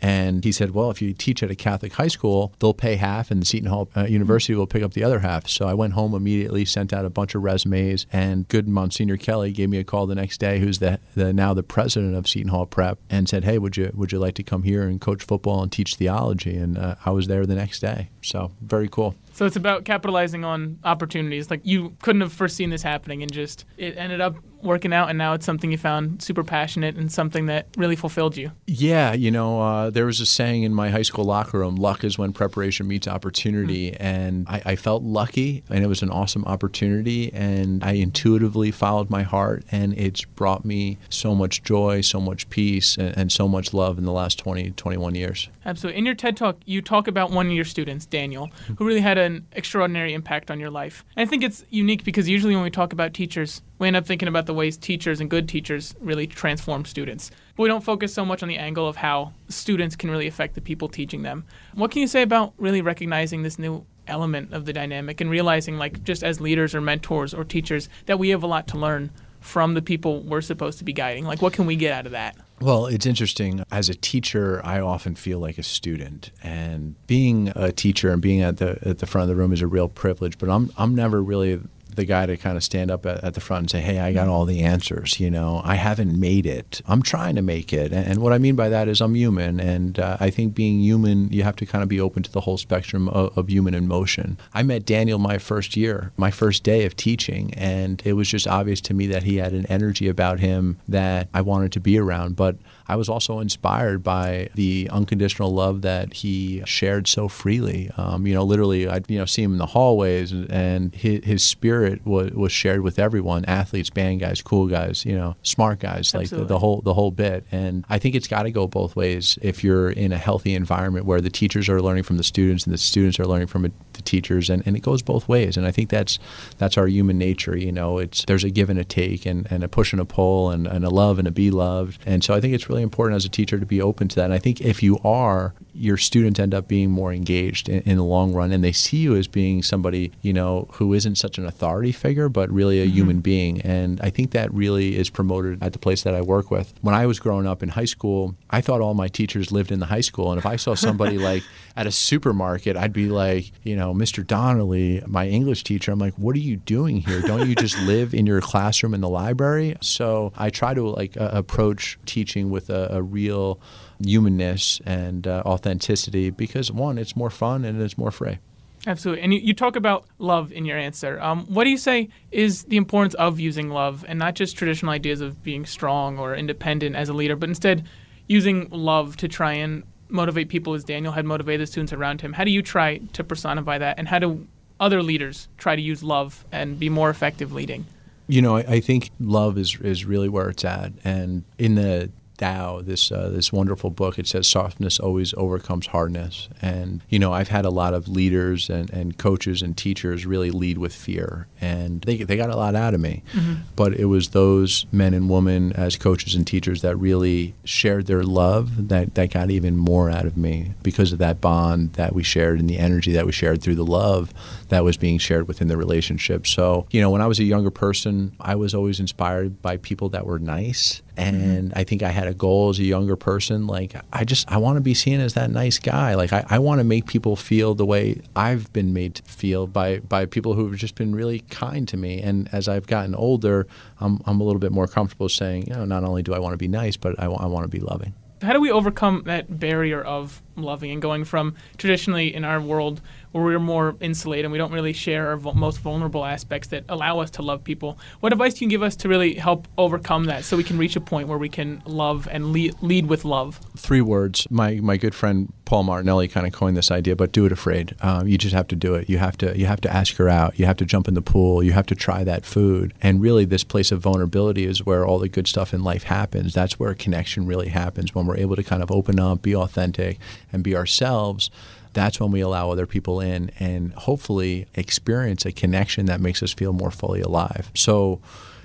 And 0.00 0.44
he 0.44 0.52
said, 0.52 0.72
well, 0.72 0.90
if 0.90 1.02
you 1.02 1.12
teach 1.12 1.42
at 1.42 1.50
a 1.50 1.54
Catholic 1.54 1.92
high 1.94 2.08
school, 2.08 2.52
they'll 2.58 2.74
pay 2.74 2.96
half, 2.96 3.30
and 3.30 3.42
the 3.42 3.46
Seton 3.46 3.68
Hall 3.68 3.88
uh, 3.96 4.04
University 4.04 4.54
will 4.54 4.66
pick 4.66 4.82
up 4.82 4.94
the 4.94 5.04
other 5.04 5.20
half. 5.20 5.48
So 5.48 5.66
I 5.66 5.74
went 5.74 5.94
home 5.94 6.14
immediately, 6.14 6.64
sent 6.64 6.92
out 6.92 7.04
a 7.04 7.10
bunch 7.10 7.34
of 7.34 7.42
resumes, 7.42 8.06
and 8.12 8.46
good 8.48 8.68
Monsignor 8.68 9.16
Kelly 9.16 9.52
gave 9.52 9.70
me 9.70 9.78
a 9.78 9.84
call 9.84 10.06
the 10.06 10.14
next 10.14 10.38
day, 10.38 10.60
who's 10.60 10.78
the, 10.78 11.00
the 11.14 11.32
now 11.32 11.54
the 11.54 11.62
president 11.62 12.14
of 12.14 12.28
Seton 12.28 12.48
Hall 12.48 12.66
Prep, 12.66 12.98
and 13.10 13.28
said, 13.28 13.44
hey, 13.44 13.58
would 13.58 13.76
you 13.76 13.90
would 13.94 14.12
you 14.12 14.18
like 14.18 14.34
to 14.34 14.42
come 14.42 14.62
here 14.62 14.82
and 14.82 15.00
coach 15.00 15.22
football 15.24 15.62
and 15.62 15.72
teach 15.72 15.94
theology? 15.96 16.56
And 16.56 16.78
uh, 16.78 16.96
I 17.04 17.10
was 17.10 17.26
there 17.26 17.46
the 17.46 17.54
next 17.54 17.80
day. 17.80 18.10
So 18.22 18.52
very 18.60 18.88
cool. 18.88 19.14
So 19.32 19.46
it's 19.46 19.56
about 19.56 19.84
capitalizing 19.84 20.44
on 20.44 20.78
opportunities. 20.82 21.50
Like 21.50 21.60
you 21.64 21.96
couldn't 22.02 22.22
have 22.22 22.32
foreseen 22.32 22.70
this 22.70 22.82
happening, 22.82 23.22
and 23.22 23.32
just 23.32 23.64
it 23.76 23.96
ended 23.96 24.20
up 24.20 24.36
working 24.62 24.92
out, 24.92 25.08
and 25.08 25.18
now 25.18 25.32
it's 25.34 25.46
something 25.46 25.70
you 25.70 25.78
found 25.78 26.22
super 26.22 26.44
passionate 26.44 26.96
and 26.96 27.10
something 27.10 27.46
that 27.46 27.66
really 27.76 27.96
fulfilled 27.96 28.36
you. 28.36 28.52
Yeah, 28.66 29.12
you 29.12 29.30
know, 29.30 29.60
uh, 29.60 29.90
there 29.90 30.06
was 30.06 30.20
a 30.20 30.26
saying 30.26 30.62
in 30.62 30.74
my 30.74 30.90
high 30.90 31.02
school 31.02 31.24
locker 31.24 31.58
room: 31.58 31.76
"Luck 31.76 32.04
is 32.04 32.18
when 32.18 32.32
preparation 32.32 32.86
meets 32.86 33.08
opportunity," 33.08 33.92
mm-hmm. 33.92 34.02
and 34.02 34.48
I, 34.48 34.62
I, 34.64 34.76
felt 34.76 35.02
lucky, 35.02 35.62
and 35.68 35.84
it 35.84 35.86
was 35.86 36.02
an 36.02 36.10
awesome 36.10 36.44
opportunity, 36.44 37.32
and 37.32 37.82
I 37.84 37.92
intuitively 37.92 38.70
followed 38.70 39.10
my 39.10 39.22
heart, 39.22 39.64
and 39.70 39.96
it's 39.98 40.24
brought 40.24 40.64
me 40.64 40.98
so 41.08 41.34
much 41.34 41.62
joy, 41.62 42.00
so 42.00 42.20
much 42.20 42.48
peace, 42.50 42.96
and, 42.96 43.16
and 43.16 43.32
so 43.32 43.48
much 43.48 43.72
love 43.74 43.98
in 43.98 44.04
the 44.04 44.12
last 44.12 44.38
20, 44.38 44.70
21 44.72 45.14
years. 45.14 45.48
Absolutely. 45.64 45.98
In 45.98 46.06
your 46.06 46.14
TED 46.14 46.36
talk, 46.36 46.56
you 46.64 46.80
talk 46.80 47.08
about 47.08 47.30
one 47.30 47.46
of 47.46 47.52
your 47.52 47.64
students, 47.64 48.06
Daniel, 48.06 48.50
who 48.76 48.86
really 48.86 49.00
had 49.00 49.18
an 49.18 49.46
extraordinary 49.52 50.14
impact 50.14 50.50
on 50.50 50.58
your 50.58 50.70
life. 50.70 51.04
And 51.14 51.26
I 51.26 51.30
think 51.30 51.42
it's 51.42 51.64
unique 51.68 52.04
because 52.04 52.28
usually 52.28 52.54
when 52.54 52.64
we 52.64 52.70
talk 52.70 52.94
about 52.94 53.12
teachers, 53.12 53.60
we 53.78 53.86
end 53.86 53.96
up 53.96 54.06
thinking 54.06 54.28
about 54.28 54.46
the 54.46 54.54
ways 54.54 54.76
teachers 54.76 55.20
and 55.20 55.30
good 55.30 55.48
teachers 55.48 55.94
really 56.00 56.26
transform 56.26 56.84
students. 56.84 57.30
But 57.56 57.62
we 57.62 57.68
don't 57.68 57.84
focus 57.84 58.12
so 58.12 58.24
much 58.24 58.42
on 58.42 58.48
the 58.48 58.56
angle 58.56 58.88
of 58.88 58.96
how 58.96 59.32
students 59.48 59.96
can 59.96 60.10
really 60.10 60.26
affect 60.26 60.54
the 60.54 60.60
people 60.60 60.88
teaching 60.88 61.22
them. 61.22 61.44
What 61.74 61.90
can 61.90 62.00
you 62.00 62.08
say 62.08 62.22
about 62.22 62.54
really 62.58 62.82
recognizing 62.82 63.42
this 63.42 63.58
new 63.58 63.84
element 64.06 64.52
of 64.52 64.64
the 64.64 64.72
dynamic 64.72 65.20
and 65.20 65.30
realizing, 65.30 65.78
like, 65.78 66.02
just 66.02 66.22
as 66.22 66.40
leaders 66.40 66.74
or 66.74 66.80
mentors 66.80 67.34
or 67.34 67.44
teachers, 67.44 67.88
that 68.06 68.18
we 68.18 68.30
have 68.30 68.42
a 68.42 68.46
lot 68.46 68.66
to 68.68 68.78
learn 68.78 69.10
from 69.40 69.74
the 69.74 69.82
people 69.82 70.22
we're 70.22 70.40
supposed 70.40 70.78
to 70.78 70.84
be 70.84 70.92
guiding? 70.92 71.24
Like, 71.24 71.42
what 71.42 71.52
can 71.52 71.66
we 71.66 71.76
get 71.76 71.92
out 71.92 72.06
of 72.06 72.12
that? 72.12 72.36
Well, 72.60 72.86
it's 72.86 73.06
interesting. 73.06 73.62
As 73.70 73.88
a 73.88 73.94
teacher, 73.94 74.60
I 74.64 74.80
often 74.80 75.14
feel 75.14 75.38
like 75.38 75.58
a 75.58 75.62
student, 75.62 76.32
and 76.42 76.96
being 77.06 77.52
a 77.54 77.70
teacher 77.70 78.10
and 78.10 78.20
being 78.20 78.40
at 78.40 78.56
the 78.56 78.78
at 78.82 78.98
the 78.98 79.06
front 79.06 79.22
of 79.22 79.28
the 79.28 79.40
room 79.40 79.52
is 79.52 79.62
a 79.62 79.68
real 79.68 79.88
privilege. 79.88 80.38
But 80.38 80.48
I'm 80.48 80.72
I'm 80.76 80.92
never 80.92 81.22
really 81.22 81.60
the 81.94 82.04
guy 82.04 82.26
to 82.26 82.36
kind 82.36 82.56
of 82.56 82.64
stand 82.64 82.90
up 82.90 83.06
at, 83.06 83.22
at, 83.24 83.34
the 83.34 83.40
front 83.40 83.62
and 83.62 83.70
say, 83.70 83.80
"Hey, 83.80 83.98
I 83.98 84.12
got 84.12 84.28
all 84.28 84.44
the 84.44 84.60
answers." 84.60 85.20
You 85.20 85.30
know, 85.30 85.60
I 85.64 85.74
haven't 85.74 86.18
made 86.18 86.46
it. 86.46 86.80
I'm 86.86 87.02
trying 87.02 87.34
to 87.36 87.42
make 87.42 87.72
it, 87.72 87.92
and, 87.92 88.06
and 88.06 88.22
what 88.22 88.32
I 88.32 88.38
mean 88.38 88.56
by 88.56 88.68
that 88.68 88.88
is 88.88 89.00
I'm 89.00 89.14
human, 89.14 89.60
and 89.60 89.98
uh, 89.98 90.16
I 90.20 90.30
think 90.30 90.54
being 90.54 90.80
human, 90.80 91.30
you 91.32 91.42
have 91.42 91.56
to 91.56 91.66
kind 91.66 91.82
of 91.82 91.88
be 91.88 92.00
open 92.00 92.22
to 92.22 92.32
the 92.32 92.40
whole 92.40 92.58
spectrum 92.58 93.08
of, 93.08 93.36
of 93.36 93.48
human 93.48 93.74
emotion. 93.74 94.38
I 94.54 94.62
met 94.62 94.84
Daniel 94.84 95.18
my 95.18 95.38
first 95.38 95.76
year, 95.76 96.12
my 96.16 96.30
first 96.30 96.62
day 96.62 96.84
of 96.84 96.96
teaching, 96.96 97.52
and 97.54 98.02
it 98.04 98.14
was 98.14 98.28
just 98.28 98.46
obvious 98.46 98.80
to 98.82 98.94
me 98.94 99.06
that 99.08 99.24
he 99.24 99.36
had 99.36 99.52
an 99.52 99.66
energy 99.66 100.08
about 100.08 100.40
him 100.40 100.78
that 100.88 101.28
I 101.34 101.40
wanted 101.40 101.72
to 101.72 101.80
be 101.80 101.98
around, 101.98 102.36
but 102.36 102.56
I 102.88 102.96
was 102.96 103.08
also 103.08 103.38
inspired 103.40 104.02
by 104.02 104.48
the 104.54 104.88
unconditional 104.90 105.52
love 105.52 105.82
that 105.82 106.14
he 106.14 106.62
shared 106.64 107.06
so 107.06 107.28
freely. 107.28 107.90
Um, 107.96 108.26
you 108.26 108.34
know, 108.34 108.44
literally, 108.44 108.88
I'd 108.88 109.10
you 109.10 109.18
know 109.18 109.26
see 109.26 109.42
him 109.42 109.52
in 109.52 109.58
the 109.58 109.66
hallways, 109.66 110.32
and, 110.32 110.50
and 110.50 110.94
his, 110.94 111.24
his, 111.24 111.44
spirit 111.44 112.04
was, 112.06 112.30
was 112.32 112.52
shared 112.52 112.80
with 112.80 112.98
everyone: 112.98 113.44
athletes, 113.44 113.90
band 113.90 114.20
guys, 114.20 114.40
cool 114.40 114.66
guys, 114.66 115.04
you 115.04 115.14
know, 115.14 115.36
smart 115.42 115.80
guys, 115.80 116.14
Absolutely. 116.14 116.38
like 116.38 116.48
the, 116.48 116.54
the, 116.54 116.58
whole 116.58 116.80
the 116.80 116.94
whole 116.94 117.10
bit. 117.10 117.46
And 117.52 117.84
I 117.88 117.98
think 117.98 118.14
it's 118.14 118.28
got 118.28 118.44
to 118.44 118.50
go 118.50 118.66
both 118.66 118.96
ways. 118.96 119.38
If 119.42 119.62
you're 119.62 119.90
in 119.90 120.12
a 120.12 120.18
healthy 120.18 120.54
environment 120.54 121.04
where 121.04 121.20
the 121.20 121.30
teachers 121.30 121.68
are 121.68 121.82
learning 121.82 122.04
from 122.04 122.16
the 122.16 122.24
students 122.24 122.64
and 122.64 122.72
the 122.72 122.78
students 122.78 123.20
are 123.20 123.26
learning 123.26 123.48
from 123.48 123.70
the 123.98 124.02
teachers, 124.02 124.48
and, 124.48 124.62
and 124.66 124.76
it 124.76 124.80
goes 124.80 125.02
both 125.02 125.28
ways. 125.28 125.56
And 125.56 125.66
I 125.66 125.70
think 125.70 125.90
that's 125.90 126.18
that's 126.56 126.78
our 126.78 126.86
human 126.86 127.18
nature. 127.18 127.56
You 127.56 127.72
know, 127.72 127.98
it's 127.98 128.24
there's 128.24 128.44
a 128.44 128.50
give 128.50 128.70
and 128.70 128.78
a 128.78 128.84
take, 128.84 129.26
and, 129.26 129.46
and 129.50 129.62
a 129.62 129.68
push 129.68 129.92
and 129.92 130.00
a 130.00 130.06
pull, 130.06 130.50
and, 130.50 130.66
and 130.66 130.84
a 130.84 130.90
love 130.90 131.18
and 131.18 131.28
a 131.28 131.30
be 131.30 131.50
loved. 131.50 132.00
And 132.06 132.24
so 132.24 132.34
I 132.34 132.40
think 132.40 132.54
it's 132.54 132.68
really 132.68 132.82
important 132.82 133.16
as 133.16 133.24
a 133.24 133.28
teacher 133.28 133.58
to 133.58 133.66
be 133.66 133.82
open 133.82 134.08
to 134.08 134.16
that. 134.16 134.24
And 134.26 134.34
I 134.34 134.38
think 134.38 134.60
if 134.60 134.82
you 134.82 134.98
are, 135.04 135.54
your 135.74 135.96
students 135.96 136.40
end 136.40 136.54
up 136.54 136.66
being 136.66 136.90
more 136.90 137.12
engaged 137.12 137.68
in, 137.68 137.82
in, 137.82 137.96
the 137.96 138.04
long 138.04 138.32
run, 138.32 138.50
and 138.52 138.64
they 138.64 138.72
see 138.72 138.96
you 138.96 139.14
as 139.14 139.28
being 139.28 139.62
somebody 139.62 140.12
you 140.22 140.32
know 140.32 140.68
who 140.72 140.94
isn't 140.94 141.16
such 141.16 141.38
an 141.38 141.46
authority 141.46 141.92
figure, 141.92 142.28
but 142.28 142.50
really 142.50 142.80
a 142.80 142.84
mm-hmm. 142.86 142.94
human 142.94 143.20
being. 143.20 143.60
And 143.60 144.00
I 144.00 144.10
think 144.10 144.32
that 144.32 144.52
really 144.52 144.96
is 144.96 145.10
promoted 145.10 145.62
at 145.62 145.72
the 145.72 145.78
place 145.78 146.02
that 146.02 146.14
I 146.14 146.20
work 146.20 146.50
with. 146.50 146.74
When 146.80 146.94
I 146.94 147.06
was 147.06 147.20
growing 147.20 147.46
up 147.46 147.62
in 147.62 147.70
high 147.70 147.84
school, 147.84 148.34
I 148.50 148.60
thought 148.60 148.80
all 148.80 148.94
my 148.94 149.08
teachers 149.08 149.52
lived 149.52 149.70
in 149.70 149.80
the 149.80 149.86
high 149.86 150.00
school, 150.00 150.32
and 150.32 150.38
if 150.38 150.46
I 150.46 150.56
saw 150.56 150.74
somebody 150.74 151.18
like 151.30 151.42
at 151.76 151.86
a 151.86 151.92
supermarket, 151.92 152.76
I'd 152.76 152.92
be 152.92 153.08
like, 153.08 153.52
you 153.62 153.76
know, 153.76 153.87
Mr. 153.94 154.26
Donnelly, 154.26 155.02
my 155.06 155.26
English 155.28 155.64
teacher. 155.64 155.92
I'm 155.92 155.98
like, 155.98 156.14
what 156.14 156.34
are 156.36 156.40
you 156.40 156.56
doing 156.56 156.98
here? 156.98 157.20
Don't 157.22 157.48
you 157.48 157.54
just 157.54 157.78
live 157.82 158.14
in 158.14 158.26
your 158.26 158.40
classroom 158.40 158.94
in 158.94 159.00
the 159.00 159.08
library? 159.08 159.76
So 159.80 160.32
I 160.36 160.50
try 160.50 160.74
to 160.74 160.88
like 160.88 161.16
uh, 161.16 161.30
approach 161.32 161.98
teaching 162.06 162.50
with 162.50 162.70
a, 162.70 162.88
a 162.92 163.02
real 163.02 163.60
humanness 164.02 164.80
and 164.86 165.26
uh, 165.26 165.42
authenticity 165.44 166.30
because 166.30 166.70
one, 166.70 166.98
it's 166.98 167.16
more 167.16 167.30
fun 167.30 167.64
and 167.64 167.80
it's 167.80 167.98
more 167.98 168.10
free. 168.10 168.38
Absolutely. 168.86 169.22
And 169.22 169.34
you, 169.34 169.40
you 169.40 169.54
talk 169.54 169.76
about 169.76 170.06
love 170.18 170.52
in 170.52 170.64
your 170.64 170.78
answer. 170.78 171.20
Um, 171.20 171.46
what 171.46 171.64
do 171.64 171.70
you 171.70 171.78
say 171.78 172.08
is 172.30 172.64
the 172.64 172.76
importance 172.76 173.14
of 173.14 173.40
using 173.40 173.70
love 173.70 174.04
and 174.08 174.18
not 174.18 174.34
just 174.34 174.56
traditional 174.56 174.92
ideas 174.92 175.20
of 175.20 175.42
being 175.42 175.66
strong 175.66 176.18
or 176.18 176.34
independent 176.34 176.96
as 176.96 177.08
a 177.08 177.12
leader, 177.12 177.36
but 177.36 177.48
instead 177.48 177.86
using 178.28 178.68
love 178.70 179.16
to 179.16 179.28
try 179.28 179.54
and 179.54 179.82
motivate 180.08 180.48
people 180.48 180.74
as 180.74 180.84
Daniel 180.84 181.12
had 181.12 181.24
motivated 181.24 181.60
the 181.62 181.66
students 181.66 181.92
around 181.92 182.20
him? 182.20 182.32
How 182.32 182.44
do 182.44 182.50
you 182.50 182.62
try 182.62 182.98
to 182.98 183.24
personify 183.24 183.78
that? 183.78 183.98
And 183.98 184.08
how 184.08 184.18
do 184.18 184.46
other 184.80 185.02
leaders 185.02 185.48
try 185.58 185.76
to 185.76 185.82
use 185.82 186.02
love 186.02 186.44
and 186.52 186.78
be 186.78 186.88
more 186.88 187.10
effective 187.10 187.52
leading? 187.52 187.86
You 188.26 188.42
know, 188.42 188.56
I, 188.56 188.60
I 188.60 188.80
think 188.80 189.10
love 189.20 189.56
is, 189.58 189.76
is 189.80 190.04
really 190.04 190.28
where 190.28 190.50
it's 190.50 190.64
at. 190.64 190.92
And 191.04 191.44
in 191.58 191.76
the 191.76 192.10
Tao, 192.38 192.80
this 192.80 193.12
uh, 193.12 193.28
this 193.28 193.52
wonderful 193.52 193.90
book. 193.90 194.18
It 194.18 194.26
says 194.26 194.48
softness 194.48 194.98
always 194.98 195.34
overcomes 195.34 195.88
hardness, 195.88 196.48
and 196.62 197.02
you 197.08 197.18
know 197.18 197.32
I've 197.32 197.48
had 197.48 197.64
a 197.64 197.70
lot 197.70 197.94
of 197.94 198.08
leaders 198.08 198.70
and, 198.70 198.88
and 198.90 199.18
coaches 199.18 199.60
and 199.60 199.76
teachers 199.76 200.24
really 200.24 200.50
lead 200.50 200.78
with 200.78 200.94
fear, 200.94 201.48
and 201.60 202.00
they 202.02 202.18
they 202.18 202.36
got 202.36 202.50
a 202.50 202.56
lot 202.56 202.74
out 202.74 202.94
of 202.94 203.00
me. 203.00 203.22
Mm-hmm. 203.32 203.54
But 203.76 203.94
it 203.94 204.06
was 204.06 204.28
those 204.28 204.86
men 204.92 205.14
and 205.14 205.28
women 205.28 205.72
as 205.74 205.96
coaches 205.96 206.34
and 206.34 206.46
teachers 206.46 206.82
that 206.82 206.96
really 206.96 207.54
shared 207.64 208.06
their 208.06 208.22
love 208.22 208.88
that 208.88 209.14
that 209.16 209.32
got 209.32 209.50
even 209.50 209.76
more 209.76 210.08
out 210.08 210.24
of 210.24 210.36
me 210.36 210.72
because 210.82 211.12
of 211.12 211.18
that 211.18 211.40
bond 211.40 211.94
that 211.94 212.14
we 212.14 212.22
shared 212.22 212.60
and 212.60 212.70
the 212.70 212.78
energy 212.78 213.12
that 213.12 213.26
we 213.26 213.32
shared 213.32 213.60
through 213.60 213.74
the 213.74 213.84
love 213.84 214.32
that 214.68 214.84
was 214.84 214.96
being 214.96 215.18
shared 215.18 215.48
within 215.48 215.68
the 215.68 215.76
relationship. 215.76 216.46
So 216.46 216.86
you 216.90 217.00
know 217.00 217.10
when 217.10 217.22
I 217.22 217.26
was 217.26 217.38
a 217.38 217.44
younger 217.44 217.70
person, 217.70 218.34
I 218.40 218.54
was 218.54 218.74
always 218.74 219.00
inspired 219.00 219.62
by 219.62 219.76
people 219.76 220.08
that 220.10 220.26
were 220.26 220.38
nice 220.38 221.02
and 221.18 221.70
mm-hmm. 221.70 221.78
I 221.78 221.82
think 221.82 222.02
I 222.02 222.10
had 222.10 222.28
a 222.28 222.34
goal 222.34 222.68
as 222.68 222.78
a 222.78 222.84
younger 222.84 223.16
person. 223.16 223.66
Like 223.66 223.94
I 224.12 224.24
just 224.24 224.50
I 224.50 224.56
want 224.56 224.76
to 224.76 224.80
be 224.80 224.94
seen 224.94 225.20
as 225.20 225.34
that 225.34 225.50
nice 225.50 225.78
guy. 225.78 226.14
Like 226.14 226.32
I, 226.32 226.44
I 226.48 226.58
want 226.60 226.78
to 226.78 226.84
make 226.84 227.06
people 227.06 227.34
feel 227.34 227.74
the 227.74 227.84
way 227.84 228.20
I've 228.36 228.72
been 228.72 228.92
made 228.92 229.16
to 229.16 229.22
feel 229.24 229.66
by 229.66 229.98
by 229.98 230.26
people 230.26 230.54
who 230.54 230.68
have 230.68 230.78
just 230.78 230.94
been 230.94 231.14
really 231.14 231.40
kind 231.50 231.88
to 231.88 231.96
me. 231.96 232.22
And 232.22 232.48
as 232.52 232.68
I've 232.68 232.86
gotten 232.86 233.14
older, 233.16 233.66
I'm 233.98 234.20
I'm 234.26 234.40
a 234.40 234.44
little 234.44 234.60
bit 234.60 234.70
more 234.70 234.86
comfortable 234.86 235.28
saying, 235.28 235.66
you 235.66 235.74
know, 235.74 235.84
not 235.84 236.04
only 236.04 236.22
do 236.22 236.34
I 236.34 236.38
want 236.38 236.52
to 236.52 236.58
be 236.58 236.68
nice, 236.68 236.96
but 236.96 237.18
I, 237.18 237.24
I 237.24 237.46
want 237.46 237.64
to 237.64 237.68
be 237.68 237.80
loving. 237.80 238.14
How 238.40 238.52
do 238.52 238.60
we 238.60 238.70
overcome 238.70 239.24
that 239.26 239.58
barrier 239.58 240.00
of 240.00 240.40
loving 240.62 240.90
and 240.90 241.02
going 241.02 241.24
from 241.24 241.54
traditionally 241.76 242.34
in 242.34 242.44
our 242.44 242.60
world 242.60 243.00
where 243.32 243.44
we're 243.44 243.58
more 243.58 243.94
insulated 244.00 244.44
and 244.44 244.52
we 244.52 244.58
don't 244.58 244.72
really 244.72 244.92
share 244.92 245.28
our 245.28 245.36
most 245.54 245.80
vulnerable 245.80 246.24
aspects 246.24 246.68
that 246.68 246.84
allow 246.88 247.20
us 247.20 247.30
to 247.30 247.42
love 247.42 247.62
people. 247.62 247.98
What 248.20 248.32
advice 248.32 248.58
can 248.58 248.64
you 248.64 248.70
give 248.70 248.82
us 248.82 248.96
to 248.96 249.08
really 249.08 249.34
help 249.34 249.68
overcome 249.76 250.24
that 250.24 250.44
so 250.44 250.56
we 250.56 250.64
can 250.64 250.78
reach 250.78 250.96
a 250.96 251.00
point 251.00 251.28
where 251.28 251.38
we 251.38 251.48
can 251.48 251.82
love 251.84 252.26
and 252.30 252.52
lead, 252.52 252.74
lead 252.80 253.06
with 253.06 253.24
love? 253.24 253.60
Three 253.76 254.00
words. 254.00 254.46
My 254.50 254.76
my 254.76 254.96
good 254.96 255.14
friend 255.14 255.52
Paul 255.68 255.82
Martinelli 255.82 256.28
kind 256.28 256.46
of 256.46 256.54
coined 256.54 256.78
this 256.78 256.90
idea, 256.90 257.14
but 257.14 257.30
do 257.30 257.44
it 257.44 257.52
afraid. 257.52 257.94
Um, 258.00 258.26
you 258.26 258.38
just 258.38 258.54
have 258.54 258.68
to 258.68 258.76
do 258.76 258.94
it. 258.94 259.10
You 259.10 259.18
have 259.18 259.36
to 259.38 259.58
you 259.58 259.66
have 259.66 259.82
to 259.82 259.92
ask 259.92 260.16
her 260.16 260.28
out. 260.28 260.58
You 260.58 260.64
have 260.64 260.78
to 260.78 260.86
jump 260.86 261.08
in 261.08 261.14
the 261.14 261.20
pool. 261.20 261.62
You 261.62 261.72
have 261.72 261.84
to 261.86 261.94
try 261.94 262.24
that 262.24 262.46
food. 262.46 262.94
And 263.02 263.20
really, 263.20 263.44
this 263.44 263.64
place 263.64 263.92
of 263.92 264.00
vulnerability 264.00 264.64
is 264.64 264.86
where 264.86 265.04
all 265.04 265.18
the 265.18 265.28
good 265.28 265.46
stuff 265.46 265.74
in 265.74 265.84
life 265.84 266.04
happens. 266.04 266.54
That's 266.54 266.78
where 266.78 266.94
connection 266.94 267.46
really 267.46 267.68
happens 267.68 268.14
when 268.14 268.26
we're 268.26 268.38
able 268.38 268.56
to 268.56 268.62
kind 268.62 268.82
of 268.82 268.90
open 268.90 269.20
up, 269.20 269.42
be 269.42 269.54
authentic, 269.54 270.18
and 270.52 270.62
be 270.62 270.76
ourselves 270.76 271.50
that's 271.98 272.20
when 272.20 272.30
we 272.30 272.40
allow 272.40 272.70
other 272.70 272.86
people 272.86 273.20
in 273.20 273.50
and 273.58 273.92
hopefully 273.94 274.66
experience 274.74 275.44
a 275.44 275.52
connection 275.52 276.06
that 276.06 276.20
makes 276.20 276.42
us 276.42 276.52
feel 276.52 276.72
more 276.72 276.90
fully 276.90 277.20
alive. 277.20 277.70
So, 277.74 278.20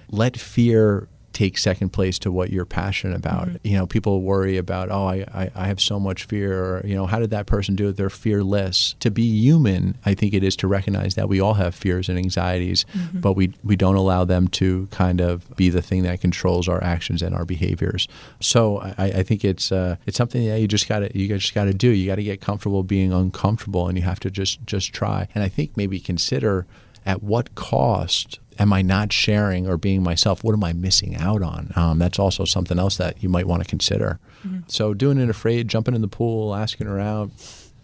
let 0.10 0.38
fear 0.38 1.08
take 1.34 1.58
second 1.58 1.90
place 1.90 2.20
to 2.20 2.32
what 2.32 2.52
you're 2.52 2.66
passionate 2.66 3.16
about. 3.16 3.48
Mm-hmm. 3.48 3.68
You 3.68 3.78
know, 3.78 3.88
people 3.88 4.22
worry 4.22 4.58
about, 4.58 4.90
oh, 4.92 5.08
I, 5.08 5.26
I, 5.34 5.52
I, 5.56 5.68
have 5.68 5.82
so 5.82 6.00
much 6.00 6.26
fear, 6.26 6.64
or, 6.64 6.82
you 6.86 6.96
know, 6.96 7.06
how 7.06 7.20
did 7.20 7.32
that 7.32 7.48
person 7.48 7.76
do 7.76 7.90
it? 7.90 7.98
They're 7.98 8.10
fearless. 8.10 8.96
To 9.00 9.12
be 9.12 9.24
human, 9.24 9.98
I 10.06 10.14
think 10.14 10.34
it 10.34 10.44
is 10.44 10.56
to 10.58 10.68
recognize 10.68 11.16
that 11.16 11.28
we 11.28 11.40
all 11.40 11.56
have 11.56 11.76
fears 11.76 12.10
and 12.10 12.18
anxieties, 12.18 12.86
mm-hmm. 12.94 13.20
but 13.20 13.34
we, 13.34 13.54
we 13.64 13.76
don't 13.76 13.96
allow 13.96 14.24
them 14.24 14.48
to 14.50 14.88
kind 14.92 15.20
of 15.20 15.56
be 15.56 15.70
the 15.70 15.82
thing 15.82 16.04
that 16.04 16.22
controls 16.22 16.70
our 16.70 16.84
actions 16.84 17.22
and 17.22 17.36
our 17.36 17.46
behaviors. 17.46 18.08
So 18.40 18.78
I, 18.80 19.06
I 19.06 19.24
think 19.24 19.44
it's 19.44 19.72
uh, 19.72 19.98
it's 20.06 20.18
something 20.18 20.46
that 20.48 20.60
you 20.60 20.68
just 20.68 20.88
gotta 20.88 21.12
you 21.18 21.28
just 21.28 21.54
gotta 21.54 21.74
do. 21.74 21.90
You 21.90 22.08
gotta 22.08 22.24
get 22.24 22.42
comfortable 22.42 22.84
being 22.84 23.12
uncomfortable 23.12 23.88
and 23.88 23.98
you 23.98 24.04
have 24.04 24.20
to 24.22 24.32
just 24.32 24.66
just 24.66 24.94
try. 24.94 25.28
And 25.34 25.44
I 25.44 25.50
think 25.50 25.76
maybe 25.76 26.00
consider 26.00 26.66
at 27.06 27.22
what 27.22 27.54
cost 27.56 28.40
am 28.60 28.74
I 28.74 28.82
not 28.82 29.12
sharing 29.12 29.68
or 29.68 29.78
being 29.78 30.04
myself? 30.04 30.44
What 30.44 30.54
am 30.54 30.64
I 30.64 30.74
missing 30.74 31.16
out 31.16 31.42
on? 31.42 31.72
Um, 31.76 32.00
that's 32.00 32.20
also 32.20 32.46
something 32.46 32.80
else 32.80 32.98
that 32.98 33.22
you 33.22 33.30
might 33.30 33.48
want 33.48 33.64
to 33.64 33.70
consider. 33.70 34.20
Mm-hmm. 34.46 34.62
So 34.68 34.94
doing 34.94 35.18
it 35.18 35.30
afraid, 35.30 35.68
jumping 35.68 35.96
in 35.96 36.02
the 36.02 36.08
pool, 36.08 36.56
asking 36.56 36.88
around, 36.88 37.32